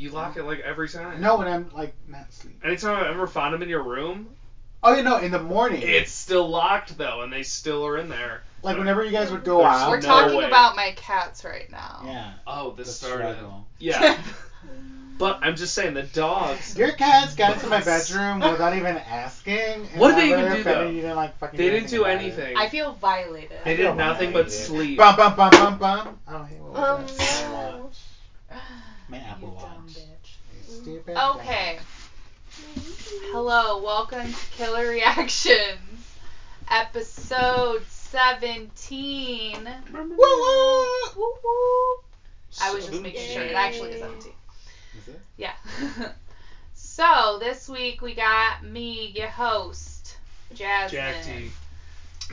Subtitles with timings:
[0.00, 1.20] You lock it like every time.
[1.20, 2.58] No, when I'm like not asleep.
[2.64, 4.28] Anytime I've ever found them in your room,
[4.82, 5.82] Oh yeah, no, in the morning.
[5.84, 8.40] it's still locked though, and they still are in there.
[8.62, 9.90] like whenever you guys would go There's out.
[9.90, 10.44] We're no talking way.
[10.46, 12.02] about my cats right now.
[12.06, 12.30] Yeah.
[12.46, 13.34] Oh, this The started.
[13.34, 13.66] struggle.
[13.78, 14.14] Yeah.
[15.18, 16.74] but I'm just saying the dogs.
[16.76, 19.86] Your cats got into my bedroom without even asking.
[19.92, 20.90] and What did I they even literally do, offended though?
[20.90, 21.58] You didn't like fucking.
[21.58, 22.14] They didn't do about it.
[22.20, 22.56] anything.
[22.56, 23.58] I feel violated.
[23.64, 24.96] They did feel nothing but sleep.
[24.96, 26.18] Bum bum bum bum bum.
[26.28, 27.48] Oh hey, what was that?
[27.48, 27.90] My no.
[29.08, 29.79] My Apple you Watch.
[30.84, 30.96] Dumb bitch.
[30.96, 31.16] You stupid.
[31.36, 31.78] Okay.
[33.32, 35.78] Hello, welcome to Killer Reactions,
[36.68, 39.68] episode 17.
[39.92, 40.16] Woo woo.
[41.16, 41.96] Woo woo.
[42.60, 43.42] I was just making sure.
[43.42, 44.32] It actually is 17.
[44.98, 45.20] Is it?
[45.36, 45.52] Yeah.
[46.74, 50.16] so, this week we got me, your host,
[50.54, 51.00] Jasmine.
[51.00, 51.50] Jack T.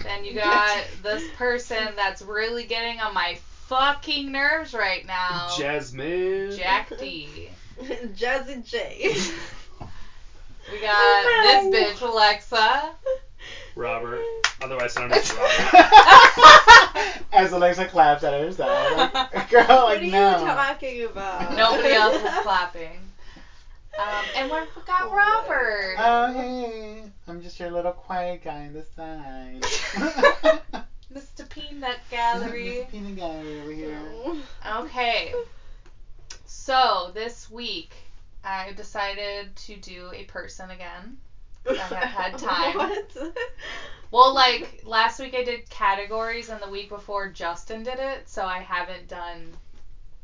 [0.04, 5.50] Then you got this person that's really getting on my fucking nerves right now.
[5.58, 6.58] Jasmine.
[6.58, 7.50] Jack D.
[8.16, 9.16] Jazzy J.
[10.72, 11.70] We got Hello.
[11.70, 12.94] this bitch, Alexa.
[13.76, 14.22] Robert.
[14.62, 17.24] Otherwise known as Robert.
[17.32, 20.38] As Alexa claps at her side, like, girl, what like are you no.
[20.40, 21.56] talking about?
[21.56, 23.12] Nobody else is clapping.
[24.00, 25.96] Um, and we got Oh Robert.
[25.98, 29.64] Oh hey, I'm just your little quiet guy in the side.
[31.14, 31.48] Mr.
[31.50, 32.86] Peanut Gallery.
[32.86, 32.92] Mr.
[32.92, 34.02] Peanut Gallery over here.
[34.66, 35.34] Okay.
[36.68, 37.96] So, this week,
[38.44, 41.16] I decided to do a person again.
[41.66, 42.76] I have had time.
[42.76, 43.34] What?
[44.12, 48.44] Well, like, last week I did categories, and the week before Justin did it, so
[48.44, 49.56] I haven't done,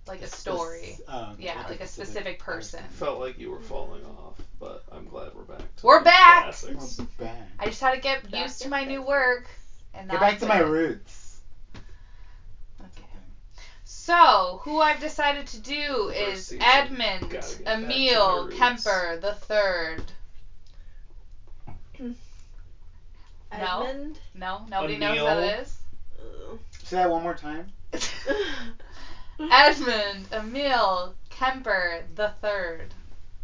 [0.06, 0.98] like, a story.
[1.08, 2.84] Oh, okay, Yeah, like a specific person.
[2.90, 5.74] Felt like you were falling off, but I'm glad we're back.
[5.78, 6.44] To We're back!
[6.44, 7.00] Classics.
[7.00, 7.48] We're back.
[7.58, 9.48] I just had to get Back used to in my new work.
[9.94, 11.23] And Get back to my I'm roots.
[14.09, 14.12] Okay.
[14.12, 16.62] So, who I've decided to do first is season.
[16.62, 18.48] Edmund Gotta get back to my Emil.
[18.50, 20.04] Kemper the third.
[22.00, 23.84] No.
[23.84, 24.20] Edmund?
[24.34, 25.41] No, nobody knows who Emil.
[25.41, 25.78] that is.
[26.84, 27.68] Say that one more time.
[29.52, 32.94] Edmund Emil Kemper the third,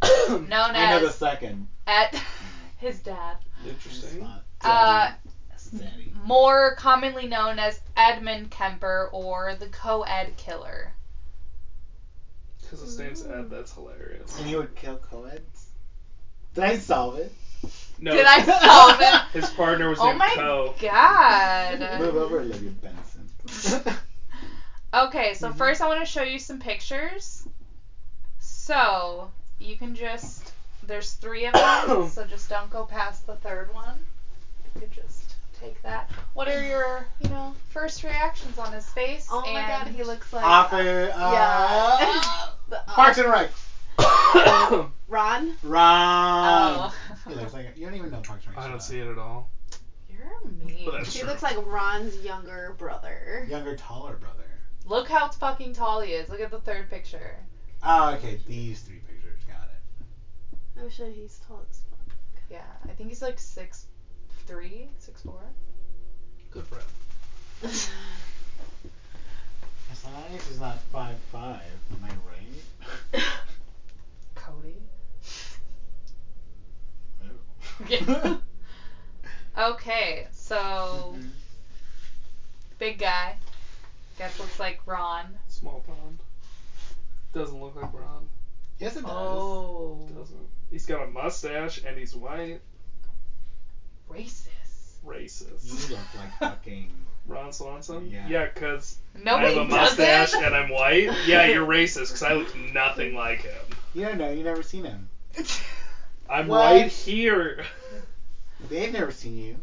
[0.29, 1.67] known I know the as second.
[1.87, 2.15] at
[2.77, 3.37] his dad,
[3.67, 4.21] Interesting.
[4.21, 4.43] Spot.
[4.61, 5.13] Uh, Daddy.
[5.23, 5.28] Daddy.
[6.11, 10.93] More commonly known as Edmund Kemper or the co-ed killer.
[12.61, 14.37] Because his name's Ed, that's hilarious.
[14.37, 15.67] And he would kill co-eds?
[16.53, 17.31] Did I solve it?
[17.99, 19.21] No, Did I solve it?
[19.33, 20.73] His partner was Oh named my Co.
[21.93, 22.17] Move god.
[22.17, 23.29] over, Olivia Benson.
[24.93, 25.51] Okay, so Mhm.
[25.51, 27.43] first I want to show you some pictures.
[28.39, 33.69] So, you can just there's 3 of them, so just don't go past the third
[33.69, 34.05] one.
[34.65, 36.09] You could just take that.
[36.33, 39.27] What are your, you know, first reactions on his face?
[39.31, 41.11] Oh my god, he looks like Off it.
[41.13, 42.77] Uh, yeah.
[42.77, 43.49] Uh, Parks and Rec.
[45.07, 45.53] Ron?
[45.63, 46.91] Ron.
[46.91, 46.95] Oh.
[47.27, 48.65] He looks like you don't even know Parks and Rec.
[48.65, 49.49] I don't see it at all.
[50.09, 50.85] You're mean.
[50.85, 51.29] But that's He true.
[51.29, 53.45] looks like Ron's younger brother.
[53.49, 54.35] Younger, taller brother.
[54.85, 56.29] Look how fucking tall he is.
[56.29, 57.35] Look at the third picture.
[57.83, 58.39] Oh, okay.
[58.47, 59.39] These three pictures.
[59.47, 60.57] Got it.
[60.83, 62.15] Oh shit, he's tall as fuck.
[62.49, 63.85] Yeah, I think he's like six
[64.49, 65.39] three, six four.
[66.49, 67.69] Good for him.
[69.91, 71.61] As long as he's not five five,
[71.91, 73.23] am I right?
[74.35, 74.75] Cody.
[77.87, 78.37] Yeah.
[79.57, 81.15] Okay, so
[82.77, 83.35] big guy.
[84.17, 85.25] Guess looks like Ron.
[85.49, 86.19] Small pond.
[87.33, 88.29] Doesn't look like Ron.
[88.77, 89.11] Yes, it does.
[89.11, 90.07] Oh.
[90.17, 90.47] Doesn't.
[90.71, 92.61] He's got a mustache and he's white.
[94.11, 94.47] Racist.
[95.05, 95.89] Racist.
[95.89, 96.91] You look like fucking.
[97.27, 98.09] Ron Swanson?
[98.09, 98.27] Yeah.
[98.27, 101.09] Yeah, because Nobody I have a does mustache and I'm white.
[101.27, 103.53] Yeah, you're racist because I look nothing like him.
[103.93, 104.31] You don't know.
[104.31, 105.09] You never seen him.
[106.29, 106.57] I'm What?
[106.57, 107.63] right here.
[108.69, 109.55] They've never seen you.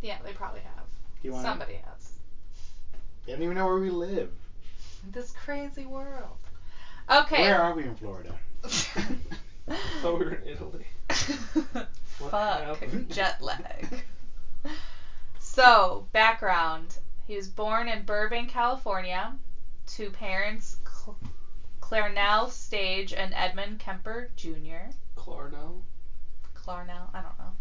[0.00, 0.84] yeah, they probably have.
[1.22, 1.44] Do you want?
[1.44, 2.12] Somebody has.
[3.26, 4.30] They don't even know where we live.
[5.12, 6.36] This crazy world.
[7.10, 7.42] Okay.
[7.42, 8.34] Where are we in Florida?
[8.64, 8.68] I
[10.00, 10.86] thought we were in Italy.
[11.28, 12.32] Fuck.
[12.32, 13.10] happened?
[13.10, 14.02] Jet lag.
[15.38, 16.98] So, background.
[17.26, 19.34] He was born in Burbank, California,
[19.88, 21.18] to parents Cl-
[21.80, 24.92] Clarnell Stage and Edmund Kemper Jr.
[25.16, 25.82] Clarnell?
[26.54, 27.54] Clarnell, I don't know.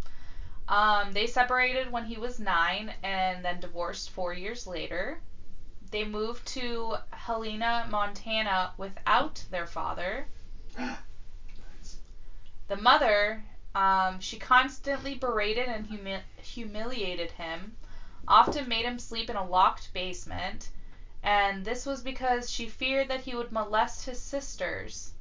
[0.70, 5.20] Um, they separated when he was nine and then divorced four years later.
[5.92, 10.28] They moved to Helena, Montana without their father.
[12.68, 17.76] The mother, um, she constantly berated and humi- humiliated him,
[18.28, 20.70] often made him sleep in a locked basement,
[21.24, 25.12] and this was because she feared that he would molest his sisters.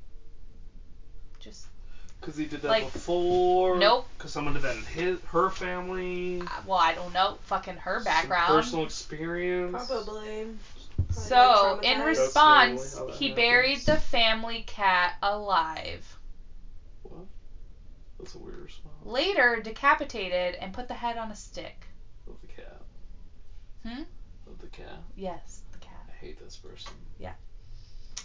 [1.39, 1.67] Just
[2.21, 3.77] Because he did that Like- before.
[3.77, 4.09] Nope.
[4.17, 6.41] Because someone did that in his her family.
[6.41, 7.39] uh, well, I don't know.
[7.43, 8.49] Fucking her Some background.
[8.49, 9.87] personal experience.
[9.87, 10.49] Probably.
[11.11, 16.16] So, in response, That's normally he buried the family cat alive.
[18.17, 18.25] What?
[18.25, 18.95] That's a weird response.
[19.05, 21.87] Later, decapitated and put the head on a stick.
[22.27, 22.83] Of the cat.
[23.85, 24.03] Hmm?
[24.47, 25.03] Of the cat.
[25.17, 26.09] Yes, the cat.
[26.09, 26.93] I hate this person.
[27.19, 27.33] Yeah.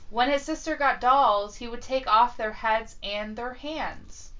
[0.09, 4.31] When his sister got dolls, he would take off their heads and their hands.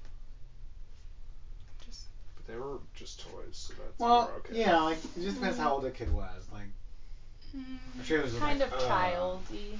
[1.84, 2.06] Just
[2.36, 4.60] But they were just toys, so that's Well, more okay.
[4.60, 6.46] yeah, like it just depends how old the kid was.
[6.52, 6.68] Like,
[7.54, 9.78] I'm sure it was kind like, of uh, childy.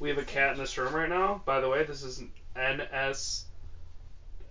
[0.00, 1.42] We have a cat in this room right now.
[1.44, 2.22] By the way, this is
[2.56, 2.82] an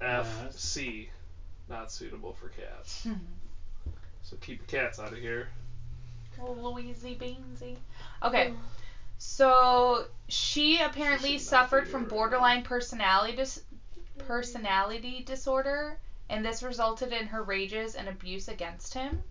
[0.02, 3.08] NSFC, uh, not suitable for cats.
[4.24, 5.50] So keep your cats out of here.
[6.40, 7.76] Oh, Louisey Beansy.
[8.24, 8.54] Okay.
[9.18, 13.64] So she apparently should not suffered be from here borderline personality dis-
[14.20, 15.98] personality disorder,
[16.30, 19.22] and this resulted in her rages and abuse against him.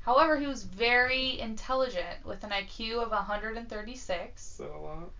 [0.00, 4.42] However, he was very intelligent with an IQ of 136.
[4.42, 5.10] Is that a lot?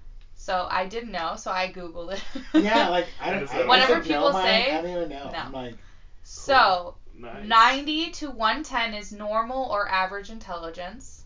[0.48, 2.22] So I didn't know, so I googled it.
[2.54, 3.42] Yeah, like I don't.
[3.42, 5.30] Is I, that- Whenever know people mine, say- I don't even know.
[5.30, 5.38] No.
[5.38, 5.74] I'm like,
[6.22, 7.46] so Nice.
[7.46, 11.24] 90 to 110 is normal or average intelligence.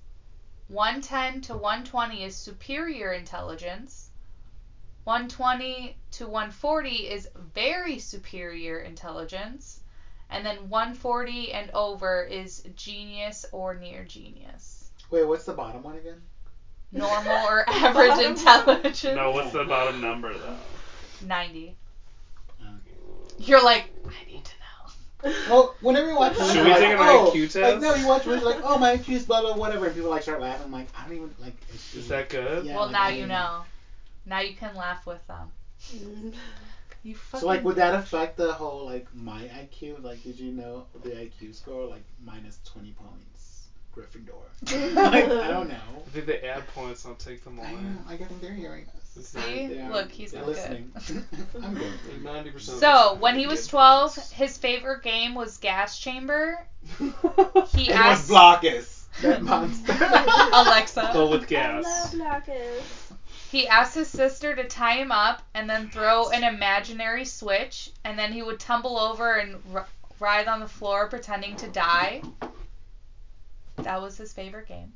[0.66, 4.10] 110 to 120 is superior intelligence.
[5.04, 9.78] 120 to 140 is very superior intelligence.
[10.30, 14.90] And then 140 and over is genius or near genius.
[15.10, 16.22] wait, what's the bottom one again?
[16.92, 19.04] Normal or average intelligence.
[19.04, 20.56] No, what's the bottom number though?
[21.26, 21.76] 90.
[22.60, 22.80] Um,
[23.38, 24.52] You're like, I need to
[25.30, 25.34] know.
[25.48, 27.80] Well, whenever you watch, movies, Should we like, take an oh, IQ Like, test?
[27.80, 30.22] no, you watch movies like, oh, my IQ is blah blah whatever, and people like
[30.22, 30.66] start laughing.
[30.66, 31.54] I'm like, I don't even like.
[31.72, 32.66] Is, she, Is that good?
[32.66, 33.62] Yeah, well, like, now you know.
[34.26, 36.32] Now you can laugh with them.
[37.04, 37.40] You fucking.
[37.40, 40.02] So like, would that affect the whole like my IQ?
[40.04, 43.31] Like, did you know the IQ score like minus twenty points,
[43.96, 44.94] Gryffindor?
[44.94, 45.74] like, I don't know.
[46.06, 47.78] I think they add points, I'll take them I know.
[48.08, 49.16] I think they're hearing us.
[49.16, 49.66] It's See?
[49.66, 50.92] They are- Look, he's they're not listening.
[51.06, 51.24] good.
[51.62, 52.22] I'm good.
[52.24, 52.78] Ninety percent.
[52.80, 56.58] So, when he was 12, his favorite game was Gas Chamber.
[57.74, 59.92] He It asked was Blokus, that monster.
[59.92, 61.10] Alexa.
[61.12, 61.84] But with I gas.
[62.14, 62.82] love Blokus.
[63.50, 68.18] He asked his sister to tie him up and then throw an imaginary switch, and
[68.18, 69.86] then he would tumble over and r-
[70.20, 72.22] writhe on the floor pretending to die.
[73.76, 74.92] That was his favorite game.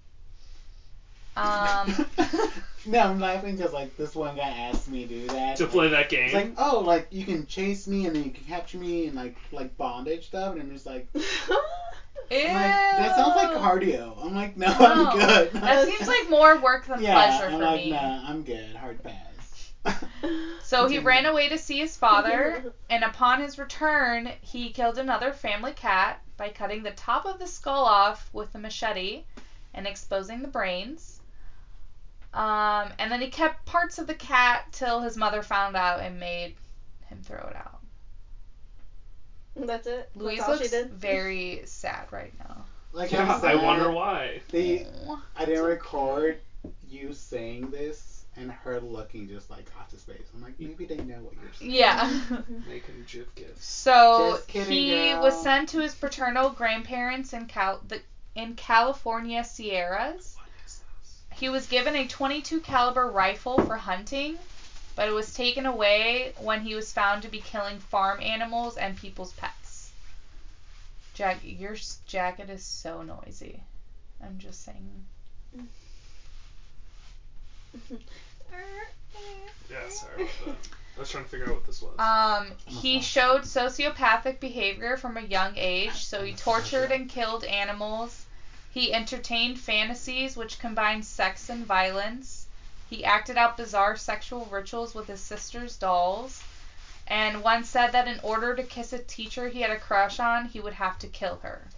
[1.36, 2.06] Um,
[2.86, 5.56] no, I'm laughing because like this one guy asked me to do that.
[5.56, 6.24] To play that game.
[6.26, 9.14] It's like, oh, like you can chase me and then you can capture me and
[9.16, 11.20] like like bondage stuff, and I'm just like, ew.
[12.30, 14.24] Like that sounds like cardio.
[14.24, 15.52] I'm like, no, No, I'm good.
[15.52, 17.90] That seems like more work than yeah, pleasure I'm for like, me.
[17.90, 18.74] nah, I'm good.
[18.76, 19.72] Hard pass.
[20.62, 25.32] So he ran away to see his father, and upon his return, he killed another
[25.32, 29.22] family cat by cutting the top of the skull off with a machete
[29.74, 31.20] and exposing the brains.
[32.34, 36.20] Um, and then he kept parts of the cat till his mother found out and
[36.20, 36.54] made
[37.06, 37.80] him throw it out.
[39.56, 40.10] That's it.
[40.14, 40.90] Louise That's all she looks did.
[40.92, 42.64] very sad right now.
[42.92, 44.40] Like, Yeah, I'm I sad wonder why.
[44.50, 44.86] They,
[45.34, 46.38] I didn't record
[46.90, 50.26] you saying this and her looking just like off to space.
[50.34, 51.70] I'm like, maybe they know what you're saying.
[51.72, 52.10] Yeah.
[52.68, 53.64] Making GIF gifs.
[53.64, 55.22] So Just kidding, he girl.
[55.22, 58.00] was sent to his paternal grandparents in Cal- the,
[58.34, 60.36] in California Sierras.
[60.36, 61.22] What is this?
[61.38, 64.36] He was given a 22 caliber rifle for hunting,
[64.96, 68.96] but it was taken away when he was found to be killing farm animals and
[68.96, 69.90] people's pets.
[71.14, 73.60] Jack, your jacket is so noisy.
[74.22, 75.04] I'm just saying.
[75.56, 75.64] Mm.
[79.70, 80.56] Yeah, sorry about that.
[80.96, 81.98] I was trying to figure out what this was.
[81.98, 88.24] Um, he showed sociopathic behavior from a young age, so he tortured and killed animals.
[88.70, 92.46] He entertained fantasies which combined sex and violence.
[92.88, 96.42] He acted out bizarre sexual rituals with his sister's dolls.
[97.08, 100.46] And once said that in order to kiss a teacher he had a crush on,
[100.46, 101.68] he would have to kill her.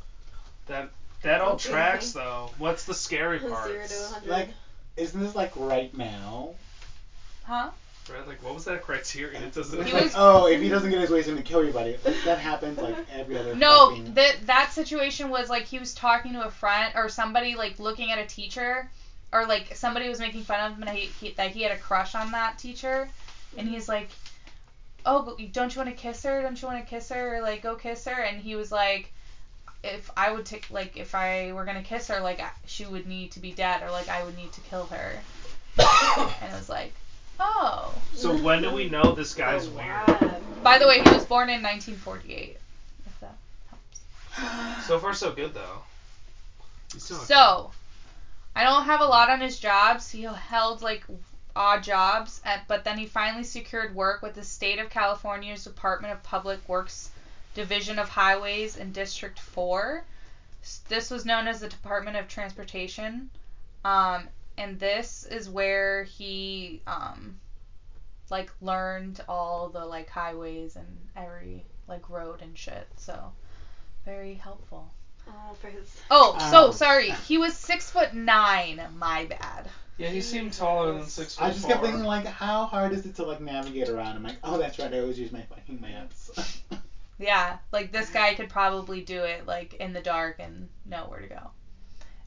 [0.66, 0.90] that
[1.22, 1.70] that all Okay.
[1.70, 2.50] tracks though.
[2.58, 3.70] What's the scary Zero part?
[3.88, 4.28] to 100.
[4.30, 4.48] Like,
[4.98, 6.50] isn't this like right now?
[7.44, 7.70] Huh?
[8.10, 8.26] Right?
[8.26, 9.38] Like, what was that criteria?
[9.38, 9.78] It doesn't.
[9.80, 11.96] It's He like, was- oh, if he doesn't get his way, he's gonna kill everybody.
[12.04, 13.54] Like, that happens like every other.
[13.54, 17.54] No, fucking- that that situation was like he was talking to a friend or somebody
[17.54, 18.90] like looking at a teacher,
[19.32, 21.78] or like somebody was making fun of him and he, he that he had a
[21.78, 23.08] crush on that teacher,
[23.56, 23.74] and mm-hmm.
[23.74, 24.08] he's like,
[25.04, 26.42] oh, don't you want to kiss her?
[26.42, 27.36] Don't you want to kiss her?
[27.36, 28.22] Or, like go kiss her?
[28.22, 29.12] And he was like,
[29.82, 33.32] if I would take like if I were gonna kiss her, like she would need
[33.32, 35.20] to be dead or like I would need to kill her.
[35.78, 36.92] and I was like,
[37.38, 37.94] oh.
[38.14, 40.62] So when do we know this guy's The weird?
[40.62, 42.56] By the way, he was born in 1948.
[43.06, 43.36] If that
[43.70, 44.86] helps.
[44.86, 45.82] So far, so good though.
[46.96, 47.70] So,
[48.56, 50.10] I don't have a lot on his jobs.
[50.10, 51.04] He held like
[51.54, 56.12] odd jobs, at, but then he finally secured work with the state of California's Department
[56.12, 57.10] of Public Works
[57.54, 60.04] Division of Highways in District 4.
[60.88, 63.30] This was known as the Department of Transportation.
[63.84, 67.38] Um, and this is where he um,
[68.30, 70.86] like learned all the like highways and
[71.16, 72.86] every like road and shit.
[72.96, 73.32] So,
[74.04, 74.92] very helpful.
[75.28, 75.94] Oh, for his.
[76.10, 76.70] Oh, so Oh.
[76.72, 77.10] sorry.
[77.10, 78.80] He was six foot nine.
[78.98, 79.68] My bad.
[79.96, 81.70] Yeah, he seemed taller than six foot I just four.
[81.72, 84.16] kept thinking like, how hard is it to like navigate around?
[84.16, 84.92] I'm like, oh, that's right.
[84.92, 86.30] I always use my fucking maps.
[87.18, 91.20] Yeah, like this guy could probably do it like in the dark and know where
[91.20, 91.50] to go.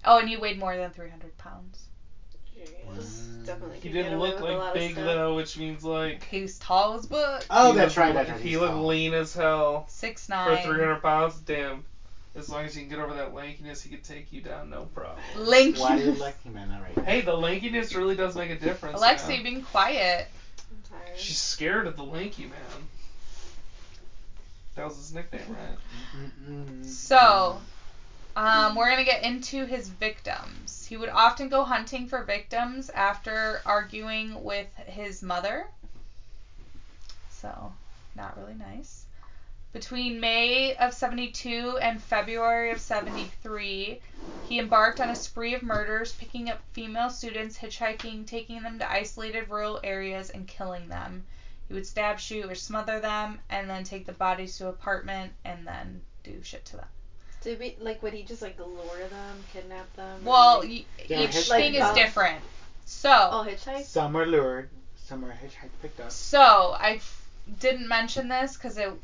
[0.04, 1.86] Oh, and he weighed more than 300 pounds.
[2.58, 3.46] Jeez.
[3.46, 3.80] Definitely.
[3.82, 5.06] He didn't look with a lot like big stuff.
[5.06, 6.24] though, which means like.
[6.26, 7.46] He was tall as book.
[7.50, 8.14] oh, he that's right.
[8.14, 8.42] le- That's.
[8.42, 8.88] He he's looked tall.
[8.88, 10.58] lean as hell Six nine.
[10.58, 11.40] for 300 pounds.
[11.40, 11.86] Damn.
[12.34, 14.86] As long as you can get over that lankiness, he could take you down, no
[14.96, 15.20] problem.
[15.38, 15.82] Lanky.
[15.82, 16.72] Why do you like him, man?
[16.72, 17.06] All right.
[17.06, 19.00] Hey, the lankiness really does make a difference.
[19.02, 19.44] Alexi man.
[19.44, 20.28] being quiet.
[20.72, 21.20] I'm tired.
[21.20, 22.88] She's scared of the lanky man.
[24.76, 26.86] That was his nickname, right?
[26.86, 27.62] So,
[28.36, 30.86] um, we're gonna get into his victims.
[30.88, 35.68] He would often go hunting for victims after arguing with his mother.
[37.30, 37.74] So,
[38.16, 39.06] not really nice.
[39.74, 44.02] Between May of 72 and February of 73,
[44.48, 48.92] he embarked on a spree of murders, picking up female students, hitchhiking, taking them to
[48.92, 51.26] isolated rural areas, and killing them.
[51.72, 55.66] He would stab, shoot, or smother them, and then take the bodies to apartment and
[55.66, 56.88] then do shit to them.
[57.40, 58.04] Did we like?
[58.04, 60.26] Would he just like lure them, kidnap them?
[60.26, 61.48] Well, like- y- each hitchhiking.
[61.48, 62.44] thing is Like, different.
[62.84, 63.86] So, oh, hitchhike.
[63.86, 64.68] Some are lured.
[64.98, 66.12] Some are hitchhike picked up.
[66.12, 67.26] so I f-
[67.62, 69.00] didn't mention this because it was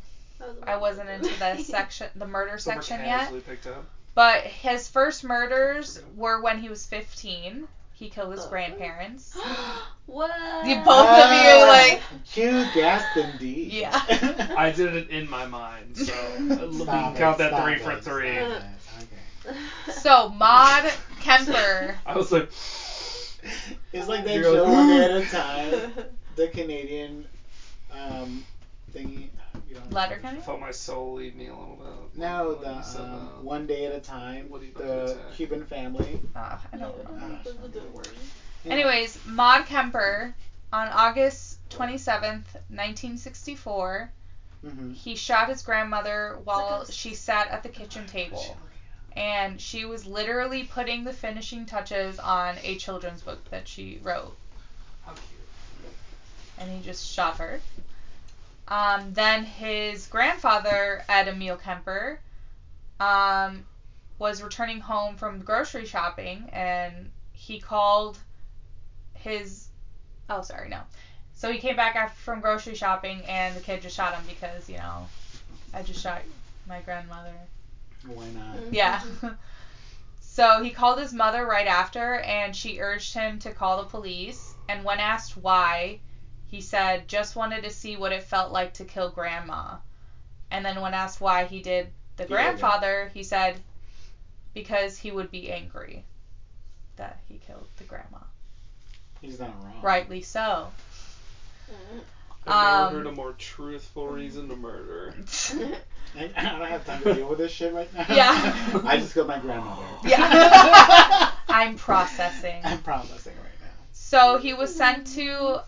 [0.63, 3.31] I wasn't into the the section, the murder Some section yet.
[3.45, 3.85] picked up.
[4.13, 7.65] But his first murders were when he was 15.
[7.97, 8.49] He killed his Oh.
[8.49, 9.35] grandparents.
[10.05, 10.31] what?
[10.65, 12.01] You both of you, like-
[12.35, 13.71] You gasped indeed.
[13.71, 13.99] Yeah.
[14.55, 16.13] I did it in my mind, so
[16.49, 18.35] uh, we can count that three it, for three.
[18.35, 18.63] stop it,
[19.03, 19.57] Okay.
[19.89, 20.83] So Maud
[21.19, 21.95] Kemper.
[22.05, 22.47] I was like,
[23.93, 25.91] It's like that You're show like, one day at a time.
[26.35, 27.25] The Canadian
[27.91, 28.43] um
[28.93, 29.29] thingy.
[29.67, 30.39] You don't Letterkenny?
[30.41, 32.19] Felt my soul leave me a little bit.
[32.19, 33.43] No, when the you said um, that.
[33.43, 34.45] one day at a time.
[34.49, 35.35] What are you about to The attack?
[35.35, 36.19] Cuban family.
[36.35, 37.37] Uh, I don't remember.
[37.43, 38.07] That's a good word.
[38.65, 38.73] Yeah.
[38.73, 40.33] Anyways, Maud Kemper,
[40.71, 44.09] on August 27th, 1964,
[44.65, 44.95] Mhm.
[44.95, 46.95] he shot his grandmother while Suckers.
[46.95, 48.57] she sat at the kitchen table.
[49.15, 54.35] And she was literally putting the finishing touches on a children's book that she wrote.
[55.05, 55.91] How cute.
[56.57, 57.59] And he just shot her.
[58.67, 62.19] Um, then his grandfather, Ed Emil Kemper,
[62.99, 63.63] um,
[64.19, 68.17] was returning home from grocery shopping and he called
[69.13, 69.67] his.
[70.29, 70.81] Oh, sorry, no.
[71.33, 74.69] So he came back after from grocery shopping and the kid just shot him because,
[74.69, 75.07] you know,
[75.73, 76.21] I just shot
[76.67, 77.35] my grandmother.
[78.05, 78.57] Why not?
[78.57, 78.73] Mm.
[78.73, 79.01] Yeah.
[80.19, 84.55] so he called his mother right after, and she urged him to call the police.
[84.67, 85.99] And when asked why,
[86.47, 89.75] he said, just wanted to see what it felt like to kill grandma.
[90.49, 93.59] And then when asked why he did the Yeah, grandfather, he said,
[94.53, 96.03] because he would be angry
[96.95, 98.17] that he killed the grandma.
[99.21, 99.81] He's not wrong.
[99.81, 100.67] Rightly so.
[101.69, 101.99] Mm.
[102.47, 105.13] I've Um, never heard a more truthful reason to murder.
[106.17, 108.05] I, I don't have time to deal with this shit right now.
[108.09, 108.81] Yeah.
[108.85, 109.83] I just killed my grandmother.
[110.05, 111.31] Yeah.
[111.49, 112.61] I'm processing.
[112.63, 113.67] I'm processing right now.
[113.91, 115.61] So he was sent to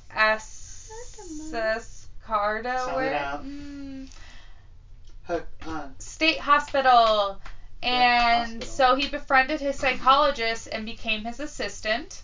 [1.30, 3.44] Escarda, Sound it out.
[3.44, 4.08] mm,
[5.24, 5.96] Hook on.
[6.00, 7.38] state hospital,
[7.82, 12.24] and so he befriended his psychologist and became his assistant.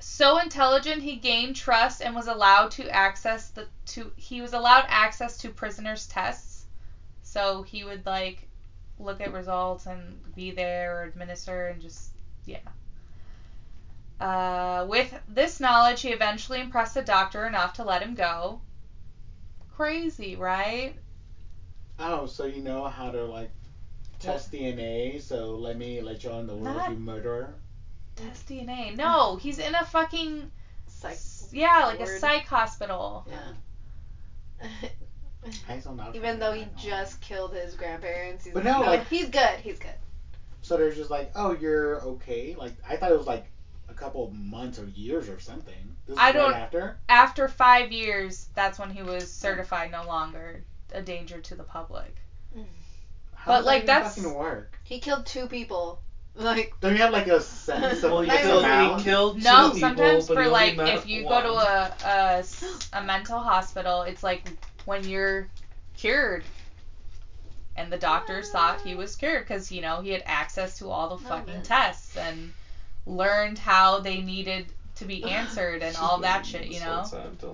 [0.00, 4.84] So intelligent, he gained trust and was allowed to access the to he was allowed
[4.88, 6.66] access to prisoners' tests.
[7.22, 8.46] So he would like
[8.98, 12.10] look at results and be there or administer and just
[12.44, 12.58] yeah.
[14.20, 18.60] Uh, with this knowledge, he eventually impressed the doctor enough to let him go.
[19.76, 20.94] Crazy, right?
[21.98, 23.50] Oh, so you know how to like
[24.18, 25.20] test DNA?
[25.20, 27.54] So let me let you all in the world, Not- you murderer.
[28.16, 28.96] Test DNA.
[28.96, 30.50] No, he's in a fucking
[30.86, 31.18] Psych.
[31.52, 33.26] yeah, like a psych hospital.
[33.28, 34.68] Yeah.
[35.68, 36.68] I still not Even though he know.
[36.78, 39.60] just killed his grandparents, he's But no, like- he's good.
[39.62, 39.90] He's good.
[40.62, 42.56] So they're just like, oh, you're okay.
[42.58, 43.44] Like I thought it was like
[43.88, 45.96] a couple months or years or something.
[46.06, 46.98] This I don't- after.
[47.08, 50.62] After five years, that's when he was certified no longer
[50.92, 52.14] a danger to the public.
[52.54, 52.62] Hmm.
[53.34, 54.78] How But, does that like, even that's- fucking work.
[54.84, 56.00] He killed two people.
[56.38, 58.98] Like, Don't you have like a sense of Well, he like, killed, amount?
[58.98, 61.42] he killed No, two people, sometimes but for like if you one.
[61.42, 62.44] go to a, a
[62.98, 64.42] a mental hospital, it's like
[64.84, 65.48] when you're
[65.96, 66.44] cured.
[67.74, 71.08] And the doctors thought he was cured because you know he had access to all
[71.08, 71.62] the oh, fucking man.
[71.62, 72.52] tests and
[73.06, 77.52] learned how they needed to be answered and all that shit, you know, So sad,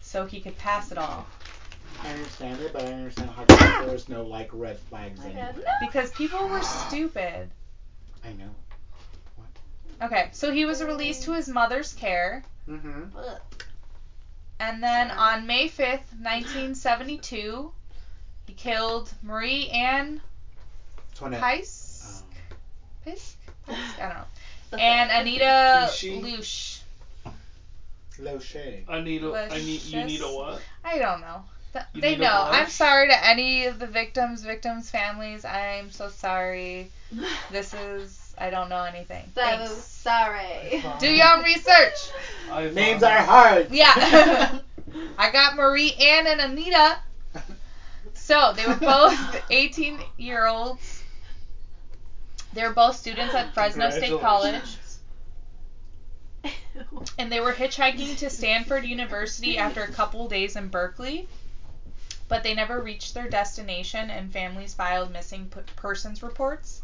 [0.00, 1.26] so he could pass it all.
[2.04, 3.44] I understand it, but I understand how
[3.80, 5.52] there was no like red flags My anywhere.
[5.54, 5.64] bad.
[5.80, 7.48] Because people were stupid.
[8.24, 8.50] I know.
[9.36, 10.06] What?
[10.06, 13.18] Okay, so he was released to his mother's care, Mm-hmm.
[14.60, 15.18] and then Sorry.
[15.18, 17.72] on May 5th, 1972,
[18.46, 20.20] he killed Marie Ann
[21.14, 21.40] Toinette.
[21.40, 22.22] Pice.
[22.22, 22.24] Um,
[23.04, 23.36] Pisk?
[23.66, 23.98] Pisk?
[23.98, 24.24] I don't know.
[24.78, 26.22] And Anita Kishi.
[26.22, 26.80] Lush.
[28.18, 28.56] Loche.
[28.88, 29.48] I need a.
[29.50, 29.82] I need.
[29.84, 30.60] You need a what?
[30.84, 31.44] I don't know.
[31.72, 32.42] Th- You they need a know.
[32.44, 32.72] I'm blush?
[32.72, 35.44] sorry to any of the victims, victims' families.
[35.44, 36.90] I'm so sorry.
[37.50, 38.18] This is.
[38.38, 39.24] I don't know anything.
[39.34, 39.70] So Thanks.
[39.72, 40.82] sorry.
[40.98, 42.10] Do your own research.
[42.50, 43.70] I Names are hard.
[43.70, 44.58] Yeah.
[45.18, 46.96] I got Marie Ann and Anita.
[48.14, 49.14] So they were both
[49.50, 51.01] 18 year olds.
[52.52, 54.76] They were both students at Fresno State College.
[57.18, 61.26] and they were hitchhiking to Stanford University after a couple days in Berkeley,
[62.28, 66.82] but they never reached their destination, and families filed missing p- persons reports.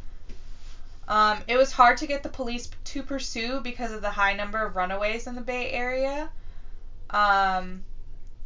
[1.08, 4.62] Um, it was hard to get the police to pursue because of the high number
[4.62, 6.30] of runaways in the Bay Area.
[7.10, 7.82] Um,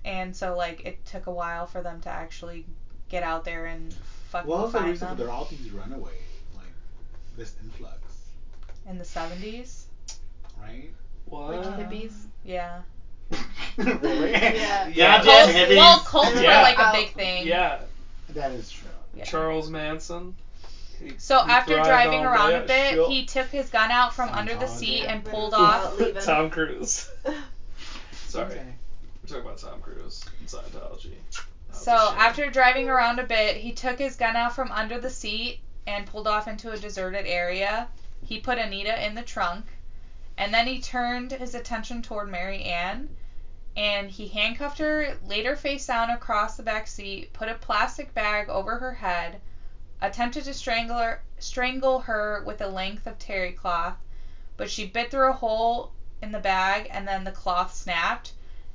[0.05, 2.65] and so, like, it took a while for them to actually
[3.09, 3.93] get out there and
[4.31, 6.15] fucking What was the find reason for them there all these runaways?
[7.33, 7.99] Like this influx,
[8.89, 9.85] in the 70s.
[10.61, 10.91] right?
[11.27, 11.65] What?
[11.65, 12.13] Like hippies.
[12.45, 12.83] Yeah.
[13.79, 14.33] really?
[14.33, 14.89] Yeah.
[14.89, 15.09] Yeah.
[15.17, 15.77] Not Cult- just hippies.
[15.77, 16.59] well, cults Yeah.
[16.59, 17.47] were like a big thing.
[17.47, 17.79] Yeah.
[18.31, 18.89] That is true.
[19.15, 19.25] Yeah.
[19.25, 20.35] Charles Manson.
[21.01, 23.09] He- So he after driving on around a bit, shit.
[23.09, 25.99] he took his gun out from under the seat and pulled off.
[26.25, 27.11] Tom Cruise.
[28.27, 28.45] Sorry.
[28.47, 28.65] Okay.
[29.23, 31.13] We're talking about Tom Cruise and Scientology.
[31.69, 35.11] Not So after driving around a bit, he took his gun out from under the
[35.11, 37.89] seat and pulled off into a deserted area.
[38.25, 39.67] He put Anita in the trunk,
[40.37, 43.17] and then he turned his attention toward Mary Ann,
[43.77, 48.15] and he handcuffed her, laid her face down across the back seat, put a plastic
[48.15, 49.41] bag over her head,
[50.01, 53.97] attempted to strangle her, strangle her with a length of terry cloth,
[54.57, 58.33] but she bit through a hole in the bag, and then the cloth snapped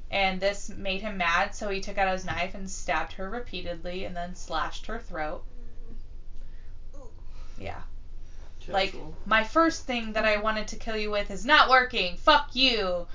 [0.10, 4.06] and this made him mad, so he took out his knife and stabbed her repeatedly
[4.06, 5.44] and then slashed her throat.
[7.58, 7.82] Yeah.
[8.74, 12.18] Like, my first thing that I wanted to kill you with is not working.
[12.18, 13.08] Fuck you.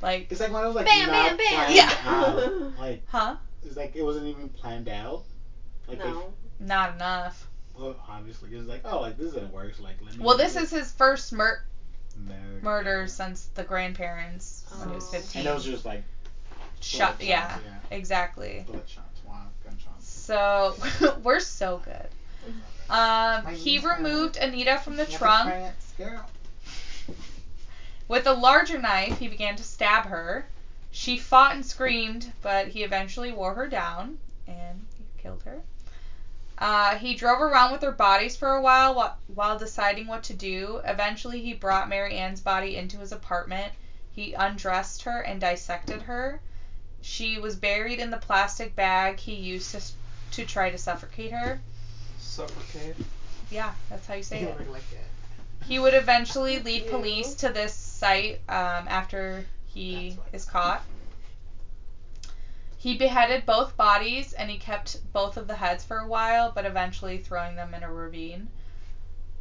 [0.00, 1.46] Like, It's like one of those like Bam, not bam, bam.
[1.48, 1.96] planned Yeah.
[2.04, 2.72] out.
[2.78, 3.36] Like huh?
[3.64, 5.22] it's like it wasn't even planned out.
[5.86, 6.32] Like they, no.
[6.58, 7.46] Not enough.
[7.78, 9.74] well, obviously it's like oh like this didn't work.
[9.76, 10.24] So like let me.
[10.24, 11.62] Well, this is his first mur-
[12.16, 12.60] murder.
[12.62, 15.12] murder since the grandparents when he was Oh.
[15.12, 15.40] 15.
[15.40, 16.02] And it was just like
[16.80, 17.96] Shot, bullet yeah, yeah.
[17.96, 18.64] exactly.
[18.66, 19.20] bullet shots.
[19.26, 20.08] Wow, gunshots.
[20.08, 20.74] So,
[21.22, 22.08] we're so good.
[22.92, 26.24] Um, he removed Anita from the You have to trunk.
[28.06, 30.44] With a larger knife, he began to stab her.
[30.90, 35.62] She fought and screamed, but he eventually wore her down and he killed her.
[36.58, 40.34] Uh, he drove around with their bodies for a while, while while deciding what to
[40.34, 40.82] do.
[40.84, 43.72] Eventually, he brought Mary Ann's body into his apartment.
[44.12, 46.40] He undressed her and dissected her.
[47.00, 49.80] She was buried in the plastic bag he used to
[50.32, 51.58] to try to suffocate her.
[52.32, 52.96] Suffocate.
[53.50, 54.70] Yeah, that's how you say You it.
[54.70, 55.66] like that.
[55.66, 60.82] He would eventually lead police to this site um, after he is caught.
[62.78, 66.64] He beheaded both bodies and he kept both of the heads for a while, but
[66.64, 68.48] eventually throwing them in a ravine.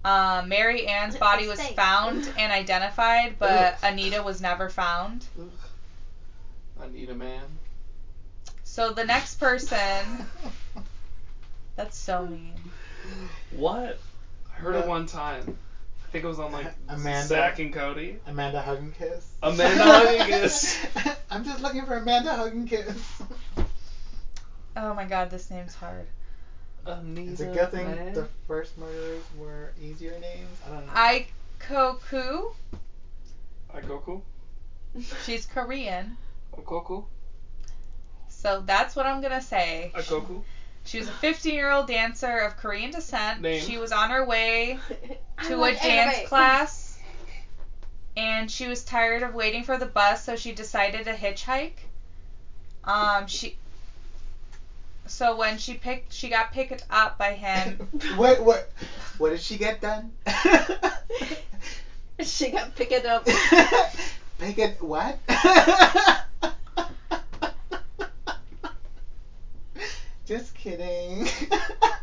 [0.04, 3.80] Uh, Mary Ann's body was found and identified, but Ugh.
[3.84, 5.26] Anita was never found.
[6.78, 7.58] I need a man.
[8.66, 10.28] So the next person.
[11.76, 12.54] That's so mean.
[13.52, 14.00] What?
[14.50, 15.58] I heard it Uh, one time.
[16.06, 17.28] I think it was on like Amanda?
[17.28, 18.18] Zack and Cody.
[18.28, 19.26] Amanda Hug and Kiss.
[19.42, 20.86] Amanda Hug and Kiss.
[21.32, 23.22] I'm just looking for Amanda Hug and Kiss.
[24.76, 26.06] Oh my god, this name's hard.
[26.86, 28.14] Anita It's a good thing man.
[28.14, 30.58] the first murderers were easier names.
[30.68, 30.94] I don't know.
[32.04, 32.54] Aikoku.
[33.76, 34.22] Agoku.
[35.26, 36.18] She's Korean.
[36.58, 37.06] Agoku.
[38.30, 39.92] So that's what I'm gonna say.
[39.96, 40.42] Agoku.
[40.84, 43.42] She was a 15 year old dancer of Korean descent.
[43.42, 43.62] Name.
[43.62, 44.80] She was on her way
[45.38, 46.28] I to a like dance anime.
[46.28, 46.92] class
[48.18, 51.74] and she was tired of waiting for the bus, so she decided to hitchhike.
[52.84, 53.56] Um, she.
[55.08, 57.88] So when she picked, she got picked up by him.
[58.16, 58.72] what what
[59.18, 60.12] what did she get done?
[62.24, 63.26] She got picked up.
[64.38, 65.18] Pick it what?
[70.32, 71.28] Just kidding.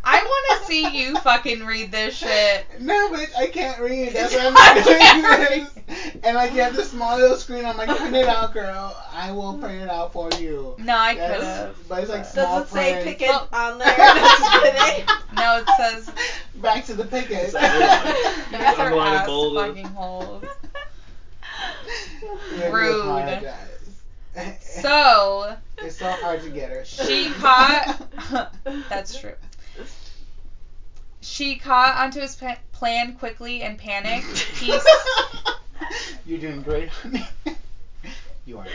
[0.04, 2.66] I want to see you fucking read this shit.
[2.78, 4.12] No, bitch, I can't read.
[4.12, 4.52] That's why I'm
[5.24, 6.16] hard doing this.
[6.22, 7.64] And like you have this small little screen.
[7.64, 8.94] I'm like, print it out, girl.
[9.14, 10.74] I will print it out for you.
[10.78, 11.76] No, I Yes, could have.
[11.88, 13.04] But it's like Does small Does it say print.
[13.06, 13.96] pick it Well- on there?
[13.96, 15.06] Just kidding.
[15.34, 16.10] No, it says
[16.56, 17.30] Back to the picket.
[17.44, 19.68] It's like, that's her Underline and ass bold it.
[19.68, 20.44] fucking holes.
[22.52, 23.00] We have to Rude.
[23.00, 23.54] apologize.
[24.60, 26.84] So it's so hard to get her.
[26.84, 28.08] she caught.
[28.88, 29.34] that's true.
[31.20, 34.38] She caught onto his pa- plan quickly and panicked.
[34.38, 34.72] He
[36.26, 37.24] You're doing great, honey.
[38.44, 38.66] You are.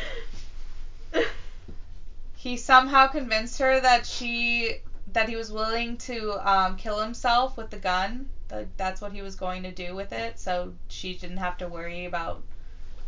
[2.36, 4.76] he somehow convinced her that she
[5.14, 8.28] that he was willing to um, kill himself with the gun.
[8.50, 11.68] That that's what he was going to do with it, so she didn't have to
[11.68, 12.42] worry about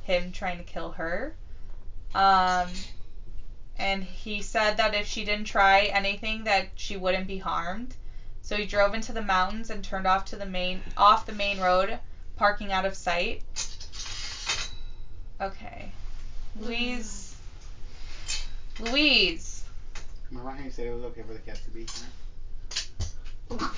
[0.04, 1.34] him trying to kill her.
[2.16, 2.70] Um,
[3.78, 7.94] and he said that if she didn't try anything, that she wouldn't be harmed.
[8.42, 11.60] So he drove into the mountains and turned off to the main off the main
[11.60, 12.00] road,
[12.38, 13.44] parking out of sight.
[15.42, 15.92] Okay,
[16.58, 17.36] Louise.
[18.80, 19.66] Louise.
[20.30, 21.86] Remember how you said it was okay for the cats to be
[23.60, 23.70] here?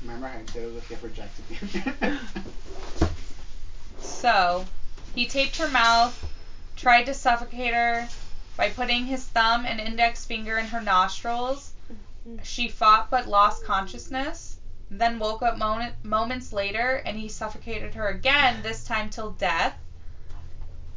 [0.00, 2.18] Remember how you said it was okay for Jack to be here?
[4.00, 4.64] So,
[5.14, 6.18] he taped her mouth,
[6.78, 8.08] tried to suffocate her
[8.56, 11.72] by putting his thumb and index finger in her nostrils.
[12.42, 14.56] She fought but lost consciousness,
[14.90, 19.74] then woke up moment, moments later and he suffocated her again, this time till death.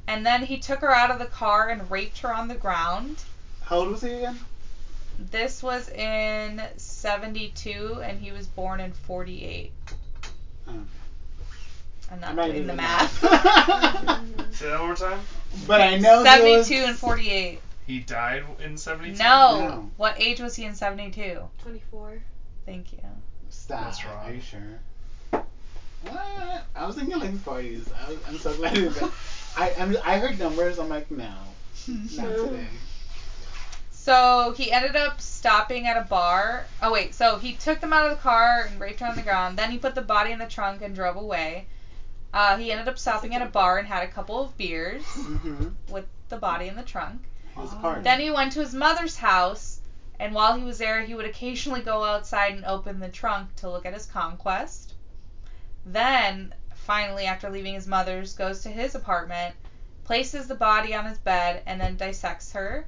[0.08, 3.18] And then he took her out of the car and raped her on the ground.
[3.64, 4.40] How old was he again?
[5.18, 9.72] This was in 72 and he was born in 48.
[10.68, 10.72] Oh.
[12.12, 13.24] I'm not I'm not doing doing the the math.
[13.24, 14.56] math.
[14.56, 15.20] Say that one more time.
[15.68, 16.90] But I know he 72 was...
[16.90, 17.60] and 48.
[17.88, 19.18] He died in 72?
[19.18, 19.60] No.
[19.60, 19.92] No.
[19.98, 21.40] What age was he in 72?
[21.64, 22.22] 24.
[22.66, 23.00] Thank you.
[23.50, 23.84] Stop.
[23.86, 24.28] That's wrong.
[24.28, 25.42] Are you sure?
[26.04, 26.64] What?
[26.76, 27.88] I was thinking like 40s.
[27.94, 29.04] I was, I'm so glad you did.
[29.58, 30.80] I I'm, I heard numbers.
[30.80, 31.26] I'm like, no,
[31.88, 32.68] not today.
[33.92, 36.66] So he ended up stopping at a bar.
[36.82, 39.22] Oh wait, so he took them out of the car and raped her on the
[39.22, 39.60] ground.
[39.60, 41.68] Then he put the body in the trunk and drove away.
[42.34, 45.70] Uh, he ended up stopping at a bar and had a couple of beers Mm-hmm.
[45.90, 47.22] with the body in the trunk.
[47.56, 48.02] It was a party.
[48.02, 49.80] Then he went to his mother's house,
[50.20, 53.70] and while he was there, he would occasionally go outside and open the trunk to
[53.70, 54.94] look at his conquest.
[55.86, 59.56] Then, finally, after leaving his mother's, goes to his apartment,
[60.06, 62.86] places the body on his bed, and then dissects her.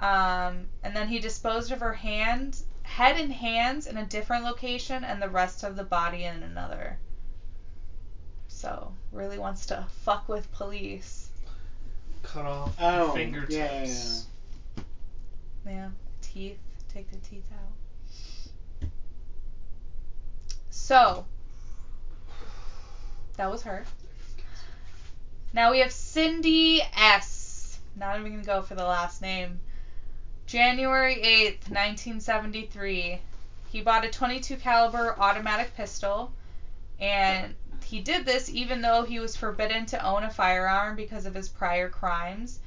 [0.00, 5.04] Um, and then he disposed of her hands, head and hands in a different location,
[5.04, 6.98] and the rest of the body in another.
[8.64, 11.28] So, really wants to fuck with police.
[12.22, 13.52] Cut off Oh, fingertips.
[13.52, 14.82] yeah,
[15.66, 15.88] yeah, Yeah,
[16.22, 16.56] teeth.
[16.88, 18.88] Take the teeth out.
[20.70, 21.26] So,
[23.36, 23.84] that was her.
[25.52, 27.78] Now we have Cindy S.
[27.96, 29.60] Not even gonna go for the last name.
[30.46, 33.20] January 8th, 1973.
[33.68, 36.32] He bought a 22 caliber automatic pistol
[36.98, 41.34] and he did this even though he was forbidden to own a firearm because of
[41.34, 42.58] his prior crimes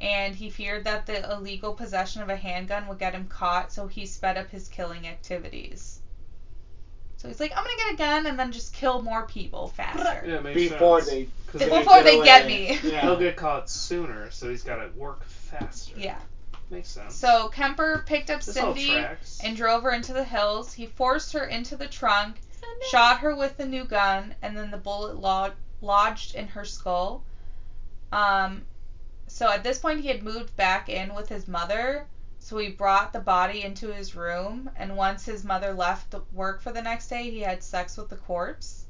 [0.00, 3.86] and he feared that the illegal possession of a handgun would get him caught, so
[3.86, 6.00] he sped up his killing activities.
[7.16, 10.22] So he's like, I'm gonna get a gun and then just kill more people faster.
[10.26, 11.10] Yeah, it makes Before sense.
[11.10, 12.78] they 'Cause they they Before get they get me.
[12.82, 13.00] Yeah.
[13.02, 15.94] He'll get caught sooner, so he's got to work faster.
[15.96, 16.18] Yeah.
[16.70, 17.14] Makes sense.
[17.14, 19.06] So Kemper picked up this Cindy
[19.42, 20.72] and drove her into the hills.
[20.72, 22.40] He forced her into the trunk,
[22.90, 27.24] shot her with a new gun, and then the bullet lod- lodged in her skull.
[28.12, 28.66] Um,
[29.26, 32.06] so at this point, he had moved back in with his mother.
[32.38, 36.70] So he brought the body into his room, and once his mother left work for
[36.70, 38.84] the next day, he had sex with the corpse.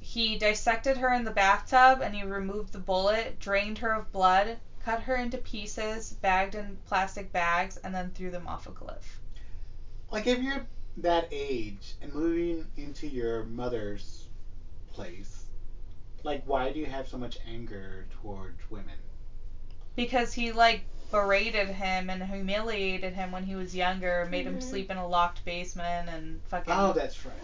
[0.00, 4.58] He dissected her in the bathtub, and he removed the bullet, drained her of blood,
[4.84, 9.20] cut her into pieces, bagged in plastic bags, and then threw them off a cliff.
[10.10, 10.66] Like if you're
[10.98, 14.28] that age and moving into your mother's
[14.92, 15.44] place,
[16.22, 18.98] like why do you have so much anger towards women?
[19.96, 24.62] Because he like berated him and humiliated him when he was younger, made him Mhm.
[24.62, 27.34] sleep in a locked basement and fucking Oh, that's right.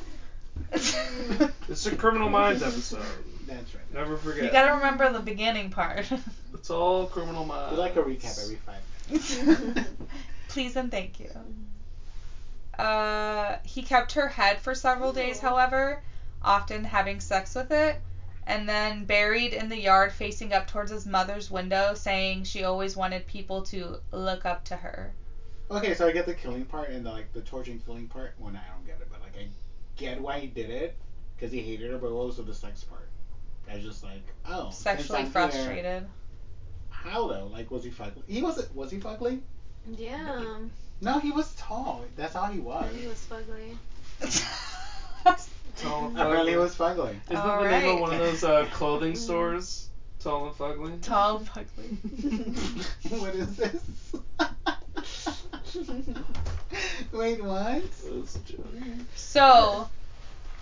[1.68, 3.00] It's a Criminal Minds episode.
[3.46, 3.94] That's right.
[3.94, 4.44] Never forget.
[4.44, 6.10] You gotta remember the beginning part.
[6.54, 7.72] It's all criminal minds.
[7.72, 9.38] We like a recap every five minutes.
[10.48, 11.30] Please and thank you.
[12.78, 16.02] Uh, he kept her head for several days, however,
[16.42, 18.00] often having sex with it,
[18.46, 22.96] and then buried in the yard facing up towards his mother's window, saying she always
[22.96, 25.12] wanted people to look up to her.
[25.70, 28.34] Okay, so I get the killing part and the, like the torturing killing part.
[28.38, 29.48] When I don't get it, but like I
[29.96, 30.96] get why he did it
[31.36, 31.98] because he hated her.
[31.98, 33.08] But also the sex part?
[33.70, 36.06] I was just like, oh, Sexually I'm here- frustrated.
[36.88, 37.48] how though?
[37.52, 38.22] Like, was he fugly?
[38.26, 38.74] He wasn't.
[38.74, 39.40] Was he fugly?
[39.96, 40.56] Yeah.
[41.00, 42.04] No, he was tall.
[42.16, 42.92] That's all he was.
[42.94, 43.76] He was fugly.
[45.76, 47.10] Tall and Apparently, he was fugly.
[47.10, 49.88] Isn't that All the name of one of those uh, clothing stores?
[50.18, 51.00] Tall and fugly.
[51.02, 53.10] Tall, and fugly.
[53.20, 53.80] what is this?
[57.12, 57.82] Wait, what?
[58.02, 58.66] That's a joke.
[59.14, 59.88] So,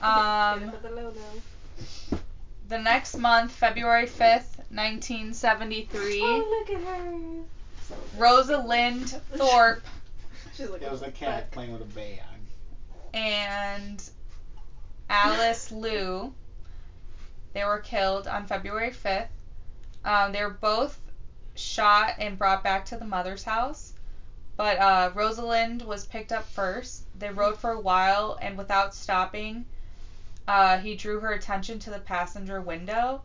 [0.03, 0.73] um,
[2.69, 7.15] the next month, February 5th, 1973, Oh, look at her.
[8.19, 9.83] Rosalind Thorpe
[10.57, 12.21] She's looking It was a cat playing with a bag.
[13.13, 14.03] and
[15.11, 16.33] Alice Liu.
[17.53, 19.29] They were killed on February 5th.
[20.05, 20.99] Um, they were both
[21.55, 23.93] shot and brought back to the mother's house.
[24.57, 27.05] But uh, Rosalind was picked up first.
[27.19, 29.67] They rode for a while, and without stopping,
[30.49, 33.23] uh, he drew her attention to the passenger window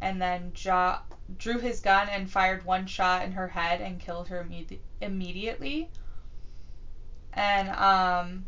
[0.00, 0.98] and then jo-
[1.38, 5.88] drew his gun and fired one shot in her head and killed her imme- immediately.
[7.32, 8.44] And um,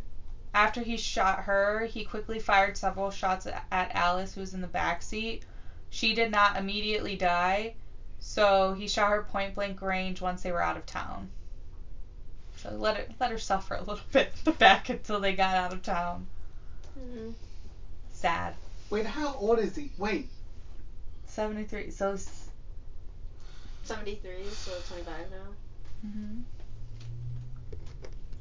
[0.54, 4.60] after he shot her, he quickly fired several shots at at Alice, who was in
[4.60, 5.44] the back seat.
[5.90, 7.74] She did not immediately die,
[8.20, 11.28] so he shot her point blank range once they were out of town.
[12.56, 15.56] So let her let her suffer a little bit in the back until they got
[15.56, 16.26] out of town.
[16.98, 17.32] Mm.
[18.12, 18.54] Sad.
[18.90, 19.90] Wait, how old is he?
[19.98, 20.26] Wait,
[21.26, 21.90] Seventy three.
[21.90, 22.16] So.
[23.84, 25.54] 73, so 25 now.
[26.06, 26.42] mhm.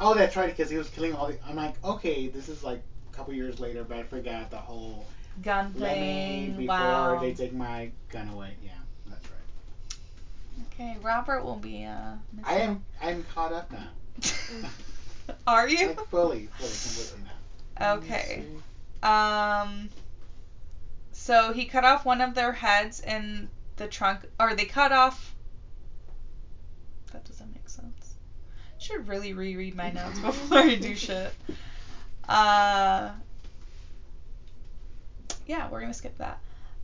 [0.01, 1.37] Oh, that's right, because he was killing all the.
[1.47, 2.81] I'm like, okay, this is like
[3.11, 5.05] a couple years later, but I forgot the whole.
[5.43, 6.57] Gun thing.
[6.57, 7.19] before Wow.
[7.21, 8.55] they take my gun away.
[8.63, 8.71] Yeah,
[9.07, 10.67] that's right.
[10.73, 12.13] Okay, Robert will be uh.
[12.43, 12.83] I am.
[13.01, 13.87] I'm caught up now.
[15.47, 15.87] Are you?
[15.87, 17.23] Like fully, fully, completely
[17.79, 17.93] now.
[17.95, 18.43] Okay.
[19.03, 19.89] Um.
[21.11, 25.35] So he cut off one of their heads in the trunk, or they cut off.
[27.13, 28.15] That doesn't make sense.
[28.75, 31.31] I should really reread my notes before I do shit.
[32.27, 33.11] Uh.
[35.45, 36.39] Yeah, we're gonna skip that.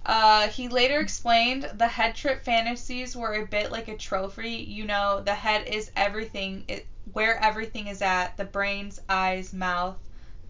[0.05, 4.65] Uh, he later explained the head trip fantasies were a bit like a trophy.
[4.67, 6.63] You know, the head is everything.
[6.67, 8.37] It where everything is at.
[8.37, 9.97] The brains, eyes, mouth.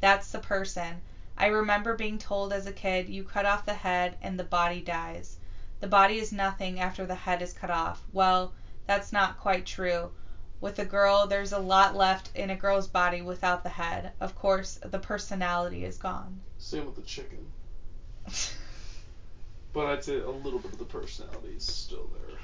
[0.02, 1.02] That's the person.
[1.38, 4.82] I remember being told as a kid, you cut off the head and the body
[4.82, 5.38] dies.
[5.80, 8.04] The body is nothing after the head is cut off.
[8.12, 8.54] Well,
[8.88, 10.12] that's not quite true.
[10.66, 14.14] With a girl, there's a lot left in a girl's body without the head.
[14.20, 16.40] Of course, the personality is gone.
[16.58, 17.46] Same with the chicken.
[19.74, 22.40] But I'd say a little bit of the personality is still there.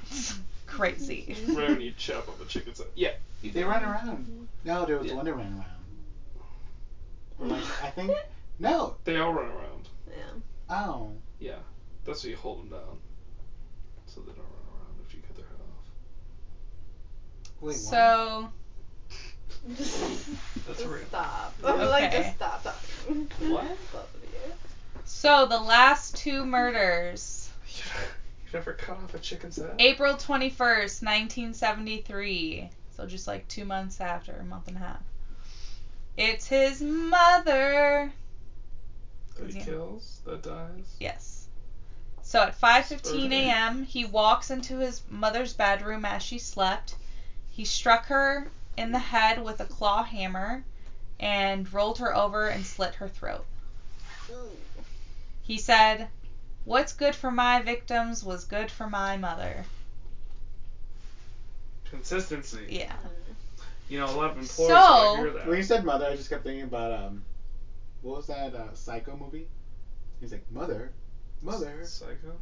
[0.68, 1.36] Crazy.
[1.48, 2.86] right when you chop up a chicken's head.
[2.94, 3.14] Yeah.
[3.42, 4.46] They run around.
[4.64, 5.14] No, there was Yeah.
[5.16, 5.64] one that ran
[7.40, 7.50] around.
[7.50, 8.12] Like, I think.
[8.60, 8.94] No.
[9.02, 9.88] They all run around.
[10.08, 10.22] Yeah.
[10.70, 11.10] Oh.
[11.40, 11.58] Yeah.
[12.04, 12.98] That's why you hold them down.
[14.06, 15.88] So they don't run around if you cut their head off.
[17.62, 17.76] Wait.
[17.76, 18.50] so,
[19.68, 19.78] That's
[20.66, 21.06] just real.
[21.08, 21.54] stop.
[21.64, 21.88] Okay.
[21.88, 23.28] like, just stop talking.
[23.48, 23.64] What?
[23.92, 24.52] Both of you.
[25.04, 27.48] so the last two murders.
[28.46, 29.76] You never cut off a chicken's head?
[29.78, 32.68] April 21st, 1973.
[32.96, 35.00] So just like two months after, a month and a half.
[36.16, 38.12] It's his mother.
[39.36, 39.64] That he Yeah.
[39.64, 40.20] kills?
[40.26, 40.84] That dies?
[41.00, 41.46] Yes.
[42.22, 46.96] So at 5:15 a.m., he walks into his mother's bedroom as she slept.
[47.52, 50.64] He struck her in the head with a claw hammer
[51.20, 53.44] and rolled her over and slit her throat.
[55.42, 56.08] He said,
[56.64, 59.64] "What's good for my victims was good for my mother."
[61.90, 62.66] Consistency.
[62.70, 62.96] Yeah.
[63.90, 65.46] You know, a lot of employers So- so, hear that.
[65.46, 67.22] When you said mother, I just kept thinking about um,
[68.00, 69.46] what was that uh, Psycho movie?
[70.20, 70.90] He's like mother,
[71.42, 71.84] mother.
[71.84, 72.38] Psycho?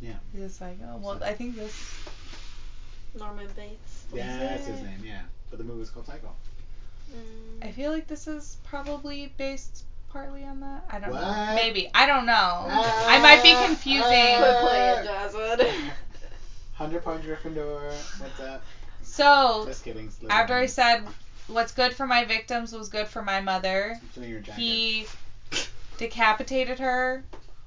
[0.00, 0.18] Yeah.
[0.32, 1.74] He's like, oh, well, I think this.
[3.18, 4.04] Norman Bates.
[4.12, 5.00] Yeah, that's his name.
[5.04, 5.22] Yeah.
[5.50, 6.34] But the movie was called Psycho.
[7.14, 7.66] Mm.
[7.66, 10.84] I feel like this is probably based partly on that.
[10.90, 11.52] I don't know.
[11.54, 11.88] Maybe.
[11.94, 12.66] I don't know.
[12.68, 14.36] I might be confusing.
[14.36, 15.66] Quit playing, Jasmine.
[16.74, 17.92] Hundred Pound Gryffindor.
[18.18, 18.60] What's that?
[19.02, 20.08] So, Just kidding.
[20.08, 20.30] Slytherin.
[20.30, 21.06] after I said
[21.48, 24.60] what's good for my victims was good for my mother, It's in your jacket.
[24.60, 25.06] he
[25.98, 27.22] decapitated her,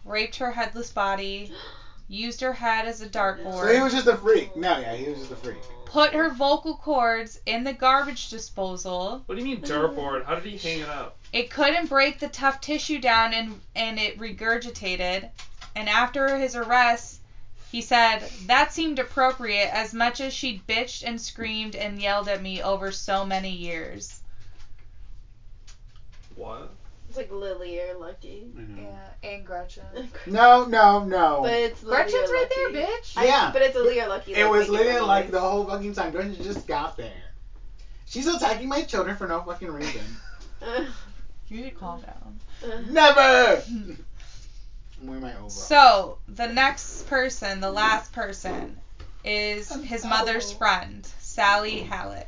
[0.05, 1.51] raped her headless body,
[2.07, 3.61] used her head as a dartboard.
[3.61, 4.55] So he was just a freak.
[4.55, 5.57] No, yeah, he was just a freak.
[5.85, 9.23] put her vocal cords in the garbage disposal.
[9.25, 10.25] What do you mean dartboard?
[10.25, 11.17] How did he hang it up?
[11.33, 15.29] It couldn't break the tough tissue down and and it regurgitated.
[15.75, 17.19] And after his arrest,
[17.71, 22.41] he said, "That seemed appropriate as much as she'd bitched and screamed and yelled at
[22.41, 24.21] me over so many years."
[26.35, 26.71] What?
[27.17, 28.51] It's like Lily or Lucky.
[28.78, 29.84] Yeah, and Gretchen.
[30.25, 31.39] No, no, no.
[31.43, 32.73] But it's Lily Gretchen's or right Lucky.
[32.73, 33.13] there, bitch.
[33.17, 33.51] I- Yeah.
[33.54, 34.34] but it's Lily or Lucky.
[34.34, 35.32] it like, was making literally the like noise.
[35.32, 36.12] the whole fucking time.
[36.12, 37.13] Gretchen just got there.
[38.06, 40.01] She's attacking my children for no fucking reason.
[40.62, 40.86] Uh,
[41.47, 42.39] You need to calm down.
[42.65, 43.62] uh, Never!
[43.69, 43.97] I'm
[45.08, 45.49] wearing my overall.
[45.49, 48.78] So the next person, the last person,
[49.23, 52.28] is his mother's friend, Sally Hallett.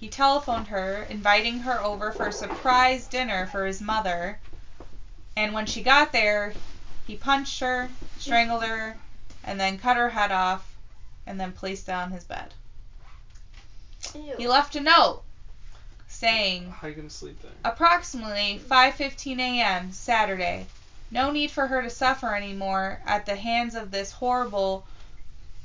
[0.00, 4.38] He telephoned her, inviting her over for a surprise dinner for his mother.
[5.36, 6.54] And when she got there,
[7.06, 8.96] he punched her, strangled her,
[9.44, 10.64] and then cut her head off,
[11.26, 12.54] and then placed it on his bed.
[14.14, 14.36] ew.
[14.38, 15.22] He left a note
[16.08, 17.50] saying, How you gonna sleep there?
[17.62, 19.92] Approximately 5:15 a.m.
[19.92, 20.66] Saturday.
[21.10, 24.82] No need for her to suffer anymore at the hands of this horrible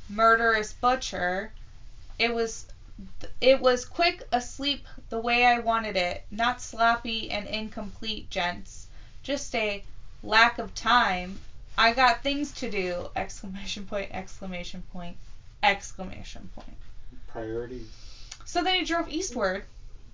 [0.10, 1.52] murderous butcher.
[2.20, 2.66] It was
[3.42, 8.88] it was quick asleep the way I wanted it, not sloppy and incomplete, gents.
[9.24, 9.84] Just a
[10.24, 11.40] lack of time.
[11.78, 13.10] I got things to do!
[13.16, 15.18] Exclamation point, exclamation point,
[15.64, 16.78] exclamation point.
[17.28, 17.88] Priorities.
[18.46, 19.66] So then he drove eastward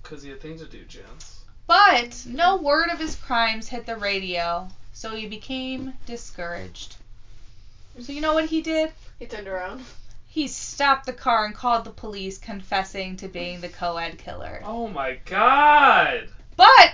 [0.03, 1.43] Cause he had things to do, gents.
[1.67, 6.95] But no word of his crimes hit the radio, so he became discouraged.
[7.99, 8.91] So you know what he did?
[9.19, 9.85] He turned around.
[10.33, 14.61] He stopped the car and called the police, confessing to being the co-ed killer.
[14.63, 16.29] Oh my god!
[16.55, 16.93] But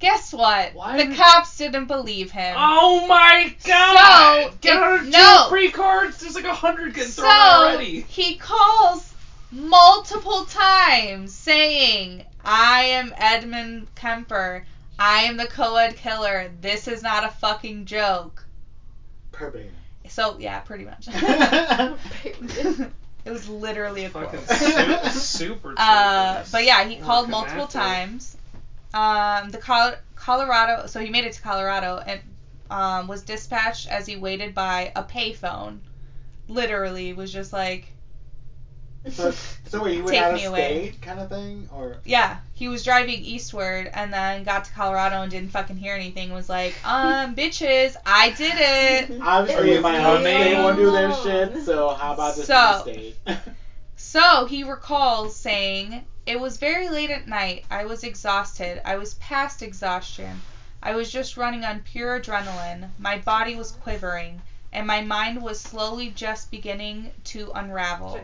[0.00, 0.74] guess what?
[0.74, 2.56] Why the did- cops didn't believe him.
[2.58, 4.50] Oh my god!
[4.50, 5.46] So, Get out of jail no.
[5.50, 6.18] free cards!
[6.18, 8.00] There's like a hundred getting so thrown out already.
[8.00, 9.14] he calls
[9.52, 14.66] multiple times saying, "I am Edmund Kemper.
[14.98, 16.50] I am the co-ed killer.
[16.60, 18.44] This is not a fucking joke."
[19.30, 19.70] Verbatim.
[20.08, 21.08] So yeah, pretty much.
[23.24, 24.30] It was literally a quote.
[24.36, 27.78] Fucking su- super Uh, but yeah, he called multiple that day.
[27.78, 28.36] times.
[28.92, 32.20] Um, the Col- Colorado, so he made it to Colorado and
[32.70, 35.78] um, was dispatched as he waited by a payphone.
[36.48, 37.86] Literally, was just like,
[39.08, 39.30] So,
[39.68, 40.88] so wait, he went out of me away.
[40.90, 41.66] state kind of thing?
[41.72, 45.94] Or yeah, he was driving eastward and then got to Colorado and didn't fucking hear
[45.94, 46.32] anything.
[46.32, 49.20] Was like, um, bitches, I did it.
[49.22, 52.46] Obviously, It was my me own state won't do their shit, so how about this
[52.46, 53.16] So- state?
[53.96, 57.64] So he recalls saying, It was very late at night.
[57.70, 58.80] I was exhausted.
[58.86, 60.40] I was past exhaustion.
[60.82, 62.90] I was just running on pure adrenaline.
[62.98, 64.40] My body was quivering,
[64.72, 68.20] and my mind was slowly just beginning to unravel.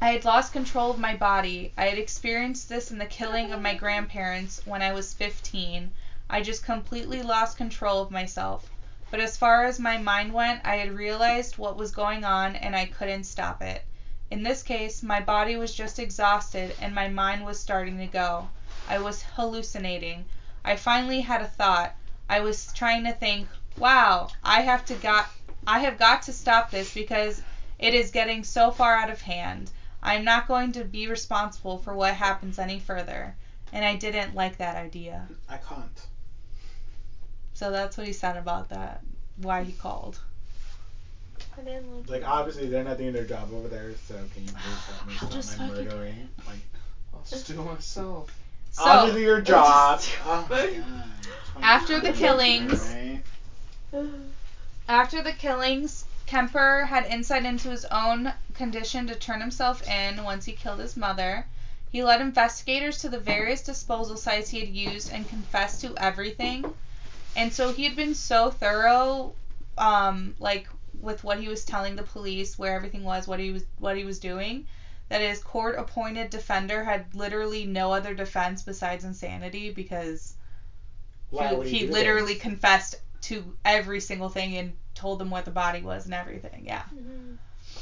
[0.00, 1.72] I had lost control of my body.
[1.76, 5.90] I had experienced this in the killing of my grandparents when I was 15.
[6.30, 8.70] I just completely lost control of myself.
[9.10, 12.76] But as far as my mind went, I had realized what was going on and
[12.76, 13.84] I couldn't stop it.
[14.30, 18.50] In this case, my body was just exhausted and my mind was starting to go.
[18.88, 20.26] I was hallucinating.
[20.64, 21.92] I finally had a thought.
[22.30, 25.28] I was trying to think, "Wow, I have to got
[25.66, 27.42] I have got to stop this because
[27.80, 29.72] it is getting so far out of hand.
[30.02, 33.34] I am not going to be responsible for what happens any further."
[33.72, 35.28] And I didn't like that idea.
[35.48, 36.06] I can't.
[37.54, 39.02] So that's what he said about that.
[39.42, 40.18] Why he called.
[41.56, 42.28] I didn't like Like, that.
[42.30, 45.18] obviously, they're not doing their job over there, so can you please help me I'll
[45.18, 46.28] stop just my fucking- murdering?
[46.46, 46.56] Like,
[47.12, 48.34] I'll just do it myself.
[48.78, 50.00] I'll just do your job.
[50.00, 50.46] Just- Oh.
[51.62, 52.94] After the killings-
[54.88, 60.44] After the killings, Kemper had insight into his own condition to turn himself in once
[60.44, 61.46] he killed his mother.
[61.88, 66.64] He led investigators to the various disposal sites he had used and confessed to everything.
[67.34, 69.34] And so he had been so thorough,
[69.78, 70.68] um, like
[71.00, 74.04] with what he was telling the police, where everything was, what he was what he
[74.04, 74.64] was doing,
[75.08, 80.34] that his court appointed defender had literally no other defense besides insanity because
[81.30, 82.42] he, he, he literally this?
[82.42, 86.64] confessed to every single thing and told them what the body was and everything.
[86.66, 86.82] Yeah.
[86.94, 87.36] Mhm.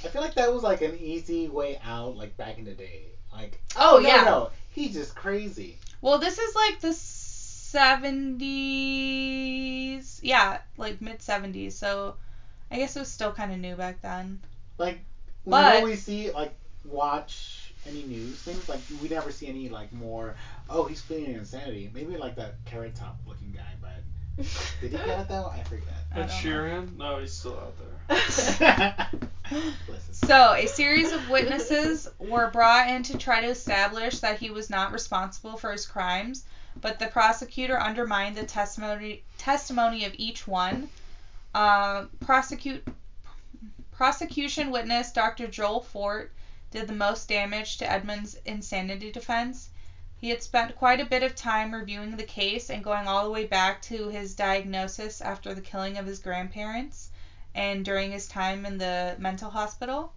[0.05, 3.07] I feel like that was like an easy way out, like back in the day.
[3.33, 4.23] Like, Oh, no, yeah.
[4.25, 5.79] no, he's just crazy.
[6.03, 6.93] Well, this is like the
[8.87, 10.21] 70s.
[10.23, 11.73] Yeah, like mid 70s.
[11.73, 12.15] So
[12.71, 14.41] I guess it was still kind of new back then.
[14.79, 15.01] Like,
[15.47, 16.53] But- whenever we see like
[16.85, 20.35] watch any news things, like we never see any like more.
[20.69, 21.91] Oh, he's pleading insanity.
[21.95, 24.03] Maybe like that carrot top looking guy, but
[24.81, 25.53] Did he get it though?
[25.53, 25.89] I forget.
[26.15, 26.35] I Ed don't know.
[26.35, 26.97] Sheeran?
[26.97, 29.09] No, he's still out there.
[30.11, 34.71] So, a series of witnesses were brought in to try to establish that he was
[34.71, 36.45] not responsible for his crimes,
[36.81, 40.89] but the prosecutor undermined the testimony testimony of each one.
[41.55, 42.83] Uh, prosecute
[43.93, 45.47] prosecution witness Dr.
[45.47, 46.33] Joel Fort
[46.73, 49.71] did the most damage to Edmund's insanity defense.
[50.19, 53.31] He had spent quite a bit of time reviewing the case and going all the
[53.31, 57.09] way back to his diagnosis after the killing of his grandparents
[57.55, 60.11] and during his time in the mental hospital.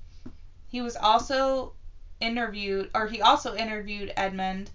[0.67, 1.71] He was also
[2.19, 4.71] interviewed, or he also interviewed Edmund,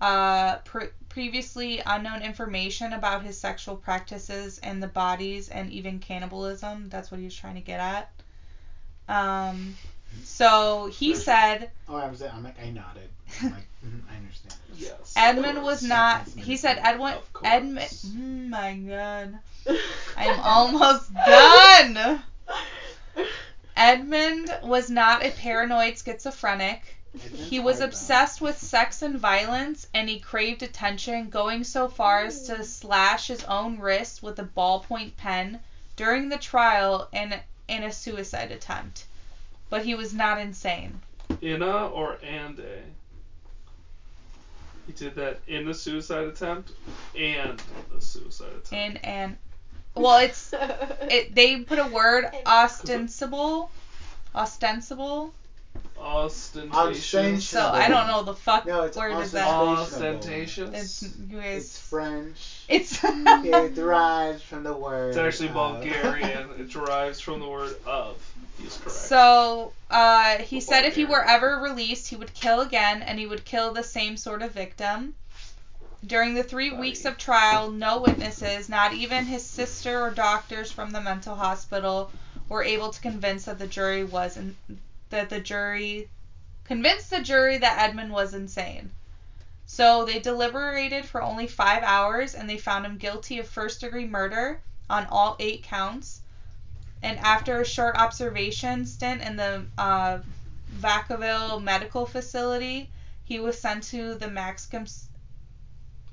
[0.00, 6.88] uh, pre- previously unknown information about his sexual practices and the bodies and even cannibalism.
[6.88, 8.06] That's what he was trying to get at.
[9.08, 9.74] Um,
[10.24, 13.08] so he There's- said Oh, I'm saying, I'm like, I nodded.
[13.42, 14.54] I'm like, mhm, I understand.
[14.76, 15.12] Yes.
[15.16, 16.26] Edmund was not.
[16.28, 17.14] He said Edwin.
[17.44, 17.88] Edmund.
[18.04, 19.38] Oh my god.
[20.16, 22.22] I'm almost done.
[23.76, 26.96] Edmund was not a paranoid schizophrenic.
[27.14, 32.24] Edmund's He was obsessed with sex and violence, and he craved attention, going so far
[32.24, 35.60] as to slash his own wrist with a ballpoint pen
[35.96, 37.34] during the trial in,
[37.68, 39.04] in a suicide attempt.
[39.72, 41.00] But he was not insane.
[41.40, 42.82] In a or and a?
[44.86, 46.72] He did that in a suicide attempt
[47.18, 47.58] and
[47.96, 48.72] a suicide attempt.
[48.74, 49.38] In an.
[49.94, 50.52] Well, it's.
[51.10, 53.70] It, they put a word ostensible.
[54.34, 55.32] Ostensible.
[56.02, 57.48] Ostentatious.
[57.48, 59.66] So I don't know the fuck No, it's word is ostensible.
[59.66, 59.82] that.
[59.82, 61.02] It's Ostentatious.
[61.30, 61.78] you It's.
[61.78, 62.64] French.
[62.68, 62.98] It's.
[63.04, 65.10] it derives from the word.
[65.10, 66.50] It's actually uh, Bulgarian.
[66.58, 68.16] it derives from the word of.
[68.58, 68.90] He's correct.
[68.98, 73.26] So uh, he said if he were ever released, he would kill again, and he
[73.26, 75.14] would kill the same sort of victim.
[76.04, 76.80] During the three Buddy.
[76.80, 82.10] weeks of trial, no witnesses, not even his sister or doctors from the mental hospital,
[82.48, 84.56] were able to convince that the jury was in,
[85.12, 86.10] that the jury
[86.64, 88.90] convinced the jury that Edmund was insane.
[89.66, 94.04] So they deliberated for only five hours, and they found him guilty of first degree
[94.04, 94.60] murder
[94.90, 96.20] on all eight counts.
[97.02, 100.18] And after a short observation stint in the uh,
[100.78, 102.90] Vacaville Medical Facility,
[103.24, 104.86] he was sent to the Maximum.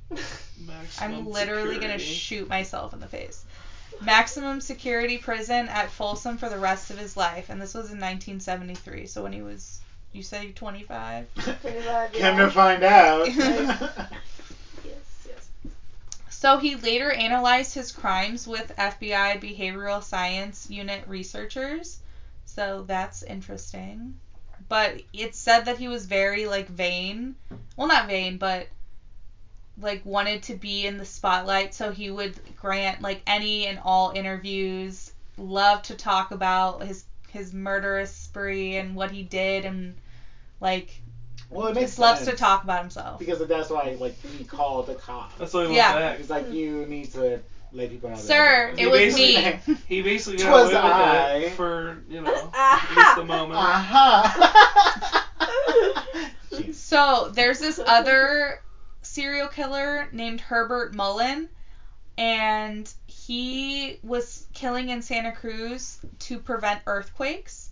[0.58, 3.46] Maximum I'm literally gonna shoot myself in the face.
[4.02, 8.00] Maximum security prison at Folsom for the rest of his life, and this was in
[8.00, 9.06] 1973.
[9.08, 9.82] So when he was,
[10.14, 11.28] you say 25.
[11.62, 13.28] 25, Come to find out.
[14.86, 15.50] Yes, yes.
[16.30, 22.00] So he later analyzed his crimes with FBI Behavioral Science Unit researchers.
[22.46, 24.20] So that's interesting.
[24.70, 27.36] But it said that he was very like vain.
[27.76, 28.68] Well, not vain, but
[29.82, 34.12] like wanted to be in the spotlight, so he would grant like any and all
[34.16, 39.96] interviews, loved to talk about his his murderous spree and what he did and
[40.60, 41.00] like
[41.52, 43.18] well, it makes just loves to talk about himself.
[43.20, 45.34] Because that's why, like, he called the cops.
[45.40, 45.94] That's why he Yeah.
[45.94, 46.20] went back.
[46.20, 47.40] It's like you need to
[47.72, 48.16] let people know.
[48.18, 49.60] that- Sir, He it was me.
[49.88, 51.36] He basically got Twas away with I.
[51.38, 52.88] it for, you know, Aha.
[52.92, 53.60] at least the moment.
[53.60, 55.26] Uh-huh.
[56.74, 58.62] So there's this other
[59.10, 61.48] serial killer named Herbert Mullin,
[62.18, 67.70] and he was killing in Santa Cruz to prevent earthquakes.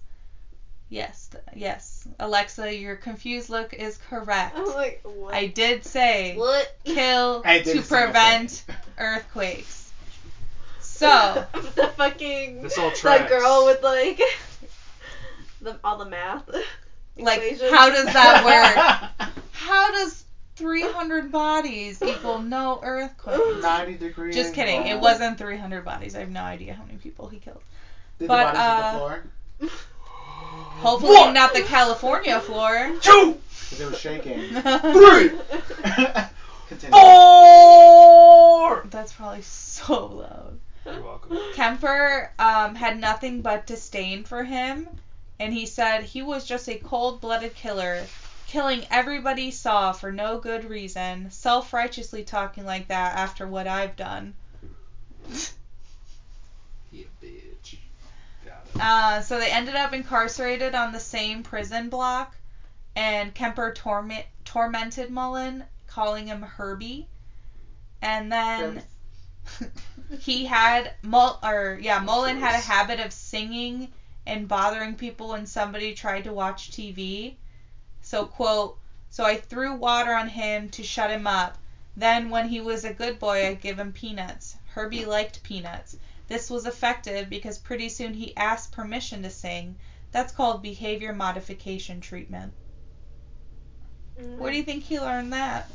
[0.89, 2.07] Yes, yes.
[2.19, 4.57] Alexa, your confused look is correct.
[4.57, 5.33] I'm like, what?
[5.33, 6.73] I did say what?
[6.85, 8.63] kill did to prevent
[8.97, 9.91] earthquakes.
[10.79, 13.29] So, the fucking This all that tracks.
[13.29, 14.19] girl with like
[15.61, 16.49] the all the math.
[17.17, 17.71] like, equations.
[17.71, 18.43] how does that
[19.19, 19.29] work?
[19.51, 20.23] How does
[20.57, 23.61] 300 bodies equal no earthquakes?
[23.61, 24.35] 90 degrees.
[24.35, 24.87] Just kidding.
[24.87, 26.15] It wasn't 300 bodies.
[26.15, 27.61] I have no idea how many people he killed.
[28.19, 29.23] Did but, the bodies hit uh, the floor?
[30.79, 31.33] Hopefully One.
[31.33, 32.91] not the California floor.
[33.01, 33.37] Two,
[33.69, 34.39] Because it was shaking.
[34.49, 35.31] three,
[36.67, 36.91] Continue.
[36.91, 38.87] four.
[38.89, 40.59] That's probably so loud.
[40.85, 41.37] You're welcome.
[41.53, 44.87] Kemper um, had nothing but disdain for him,
[45.39, 48.05] and he said he was just a cold-blooded killer,
[48.47, 53.95] killing everybody he saw for no good reason, self-righteously talking like that after what I've
[53.95, 54.35] done.
[56.91, 57.77] Yeah, bitch.
[58.45, 58.81] Got it.
[58.81, 62.35] Uh, so they ended up incarcerated on the same prison block,
[62.95, 67.07] and Kemper torment, tormented Mullin, calling him Herbie.
[68.01, 68.83] And then
[70.19, 73.89] he had Mul- or yeah, Mullin had a habit of singing
[74.25, 77.35] and bothering people when somebody tried to watch TV.
[78.07, 78.79] So quote,
[79.09, 81.57] so I threw water on him to shut him up.
[81.97, 84.55] Then when he was a good boy, I'd give him peanuts.
[84.67, 85.97] Herbie liked peanuts.
[86.29, 89.75] This was effective because pretty soon he asked permission to sing.
[90.13, 92.53] That's called behavior modification treatment.
[94.17, 94.39] Mm-hmm.
[94.39, 95.69] Where do you think he learned that?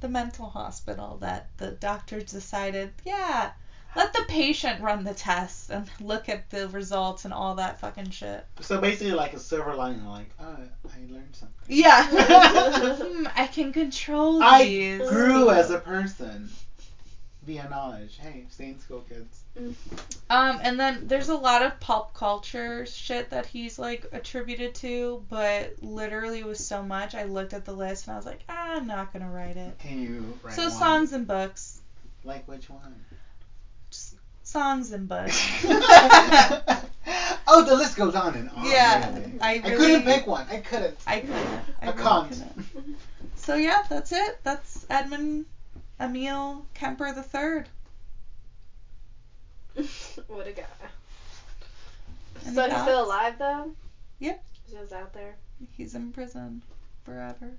[0.00, 3.52] The mental hospital that the doctors decided, yeah,
[3.96, 8.10] let the patient run the test and look at the results and all that fucking
[8.10, 8.44] shit.
[8.60, 10.44] So basically, like a silver lining, like, oh,
[10.84, 11.54] I learned something.
[11.68, 12.06] Yeah.
[12.96, 15.08] Hmm, I can control I these.
[15.08, 16.48] grew as a person
[17.44, 18.18] via knowledge.
[18.20, 19.40] Hey, stay in school, kids.
[20.28, 25.24] Um, and then there's a lot of pop culture shit that he's like attributed to,
[25.30, 27.14] but literally it was so much.
[27.14, 29.78] I looked at the list and I was like, I'm not gonna write it.
[29.78, 30.72] Can you write so one?
[30.72, 31.80] songs and books,
[32.24, 32.94] Like which one?
[34.46, 35.64] Songs and books.
[37.46, 38.64] oh, the list goes on and on.
[38.64, 39.32] Yeah, really.
[39.40, 40.46] I couldn't pick one.
[40.50, 40.96] I couldn't.
[41.06, 41.36] I couldn't.
[41.82, 42.30] I, I really can't.
[42.72, 42.96] couldn't.
[43.34, 44.38] So yeah, that's it.
[44.44, 45.46] That's Edmund
[46.00, 47.68] Emil Kemper the Third.
[50.28, 50.62] what a guy.
[52.46, 53.72] Any so he's still alive though?
[54.20, 54.44] Yep.
[54.70, 55.36] Just out there.
[55.76, 56.62] He's in prison
[57.04, 57.50] forever.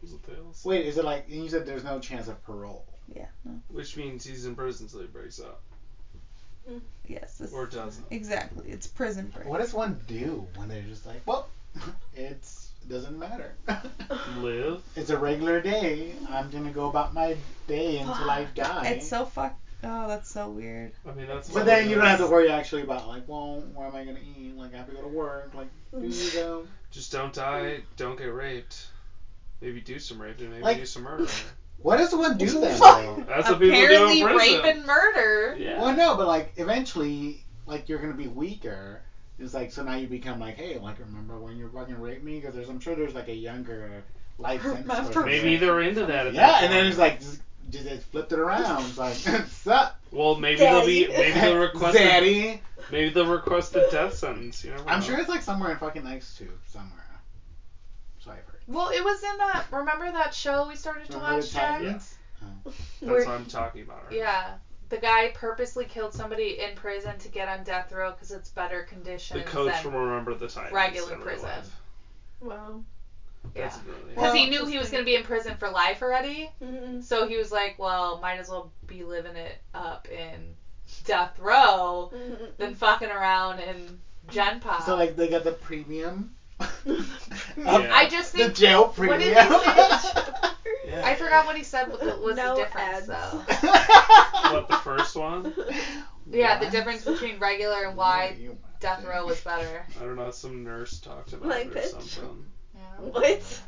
[0.00, 0.64] Those are tales.
[0.64, 2.86] Wait, is it like you said there's no chance of parole?
[3.14, 3.26] Yeah.
[3.44, 3.60] No.
[3.68, 5.60] Which means he's in prison until he breaks up.
[6.70, 6.80] Mm.
[7.06, 7.38] Yes.
[7.38, 8.06] This, Or doesn't.
[8.10, 8.70] exactly.
[8.70, 9.46] It's prison break.
[9.46, 11.48] What does one do when they're just like, well,
[12.14, 13.54] it's it doesn't matter.
[14.38, 14.82] Live.
[14.96, 16.12] it's a regular day.
[16.30, 17.36] I'm gonna go about my
[17.66, 18.88] day until I die.
[18.88, 19.54] It's so fuck.
[19.84, 20.92] Oh, that's so weird.
[21.06, 21.50] I mean, that's.
[21.50, 24.18] But then you don't have to worry actually about like, well, where am I gonna
[24.36, 24.56] eat?
[24.56, 25.52] Like I have to go to work.
[25.54, 26.34] Like, do you mm.
[26.34, 26.66] though?
[26.90, 27.80] Just don't die.
[27.96, 28.88] Don't get raped.
[29.60, 30.50] Maybe do some raping.
[30.50, 31.28] Maybe Like- do some murder.
[31.82, 32.78] What does one do then?
[32.78, 33.24] though?
[33.28, 34.36] That's what people do Apparently, in prison.
[34.62, 35.56] rape and murder.
[35.58, 35.80] Yeah.
[35.80, 39.00] Well, no, but like eventually, like you're gonna be weaker.
[39.38, 42.40] It's like so now you become like, hey, like remember when you fucking raped me?
[42.40, 44.02] Because there's I'm sure there's like a younger
[44.38, 44.86] life sentence.
[44.88, 45.26] Remember person.
[45.30, 46.26] Maybe they're into that.
[46.28, 46.88] At Yeah, that and then point.
[46.88, 48.84] it's like just, just they flipped it around.
[48.86, 49.14] It's like,
[49.48, 51.06] sup, Well, maybe they'll be.
[51.06, 51.16] Daddy.
[51.18, 51.94] Maybe they'll request.
[51.96, 52.60] A, daddy.
[52.90, 54.64] maybe they'll request a death sentence.
[54.64, 55.06] You never I'm know.
[55.06, 57.04] sure it's like somewhere in fucking Ice Tube somewhere.
[58.70, 58.92] So I've heard.
[58.92, 59.64] Well, it was in that.
[59.72, 61.78] Remember that show we started to Remember the watch, Jack?
[61.78, 62.14] Titans?
[62.64, 64.04] That's what I'm talking about.
[64.04, 64.54] Right Yeah.
[64.90, 68.84] The guy purposely killed somebody in prison to get on death row because it's better
[68.84, 70.72] conditions The coach than from Remember the Titans.
[70.72, 71.48] regular in prison.
[71.48, 71.70] life.
[72.40, 72.84] Wow.
[73.54, 73.68] yeah.
[73.68, 74.14] That's really.
[74.14, 76.50] Because he knew he was going to be in prison for life already.
[76.62, 77.02] Mm-mm.
[77.02, 80.54] So he was like, well, might as well be living it up in
[81.04, 82.56] death row Mm-mm.
[82.56, 83.98] than fucking around in
[84.30, 84.84] Gen Pop.
[84.86, 86.34] So like they got the premium.
[87.64, 87.88] Um, yeah.
[87.90, 89.18] I just think The think jail what premium.
[89.18, 89.74] did he say?
[90.84, 91.00] Yeah.
[91.02, 93.06] I forgot what he said was the, was No the difference ads.
[93.06, 93.42] though.
[94.46, 95.52] What the first one?
[96.30, 99.86] Yeah, the difference between regular and why What do you want death row was better.
[100.00, 100.30] I don't know.
[100.30, 101.90] Some nurse talked about My it or bitch.
[101.90, 102.46] something.
[102.74, 102.80] Yeah.
[102.98, 103.60] What?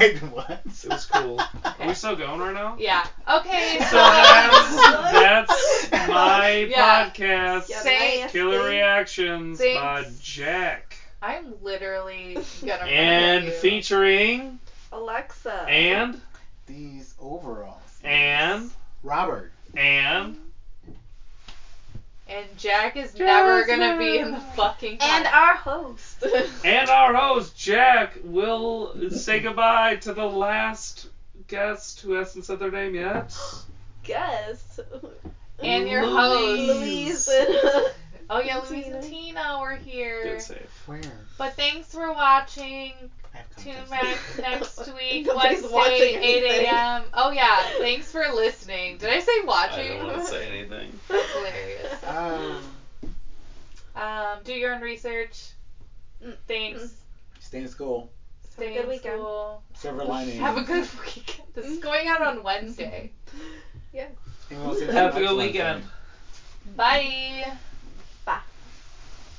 [0.00, 0.60] Wait, what?
[0.64, 1.40] It was cool.
[1.78, 2.78] Are we still going right now?
[2.78, 3.04] Yeah.
[3.28, 3.78] Okay.
[3.80, 4.78] So that's
[5.10, 7.08] that's my Yeah.
[7.12, 7.68] podcast.
[7.68, 9.74] Yeah, Killer reactions Thanks.
[9.74, 10.93] by Jack
[11.24, 13.50] I'm literally gonna and you.
[13.50, 14.58] featuring
[14.92, 15.64] Alexa.
[15.68, 16.20] and
[16.66, 17.80] These overalls.
[18.04, 18.70] and
[19.02, 19.50] Robert.
[19.74, 20.36] and
[22.28, 24.52] And Jack is never gonna be in the Jasmine.
[24.56, 26.24] fucking And our host.
[26.64, 31.06] and our host Jack will say goodbye to the last
[31.48, 33.34] guest who hasn't said their name yet.
[34.02, 34.80] Guest.
[35.62, 37.26] And your Louise.
[37.26, 37.28] host.
[37.28, 37.84] Louise and
[38.30, 38.96] Oh yeah, Louise Tina.
[38.96, 40.22] and Tina were here.
[40.22, 40.70] Good save.
[40.86, 41.00] Where?
[41.38, 42.92] But thanks for watching.
[43.58, 44.36] Tune context.
[44.36, 47.02] back next week, Nobody's Wednesday, watching 8 a.m.
[47.14, 48.98] Oh yeah, thanks for listening.
[48.98, 49.92] Did I say watching?
[49.92, 50.92] I don't want to say anything.
[51.08, 52.04] That's hilarious.
[52.06, 52.62] Um,
[53.96, 55.50] Um, do your own research.
[56.24, 56.36] Mm.
[56.48, 56.94] Thanks.
[57.40, 58.10] stay in school.
[58.50, 59.14] Stay good in weekend.
[59.20, 59.62] school.
[59.74, 60.38] Silver lining.
[60.38, 61.48] Have a good weekend.
[61.54, 63.10] This is going out on Wednesday.
[63.92, 64.06] yeah.
[64.50, 65.46] And we'll see you Have a next good Wednesday.
[65.52, 65.84] weekend.
[66.76, 67.52] Bye.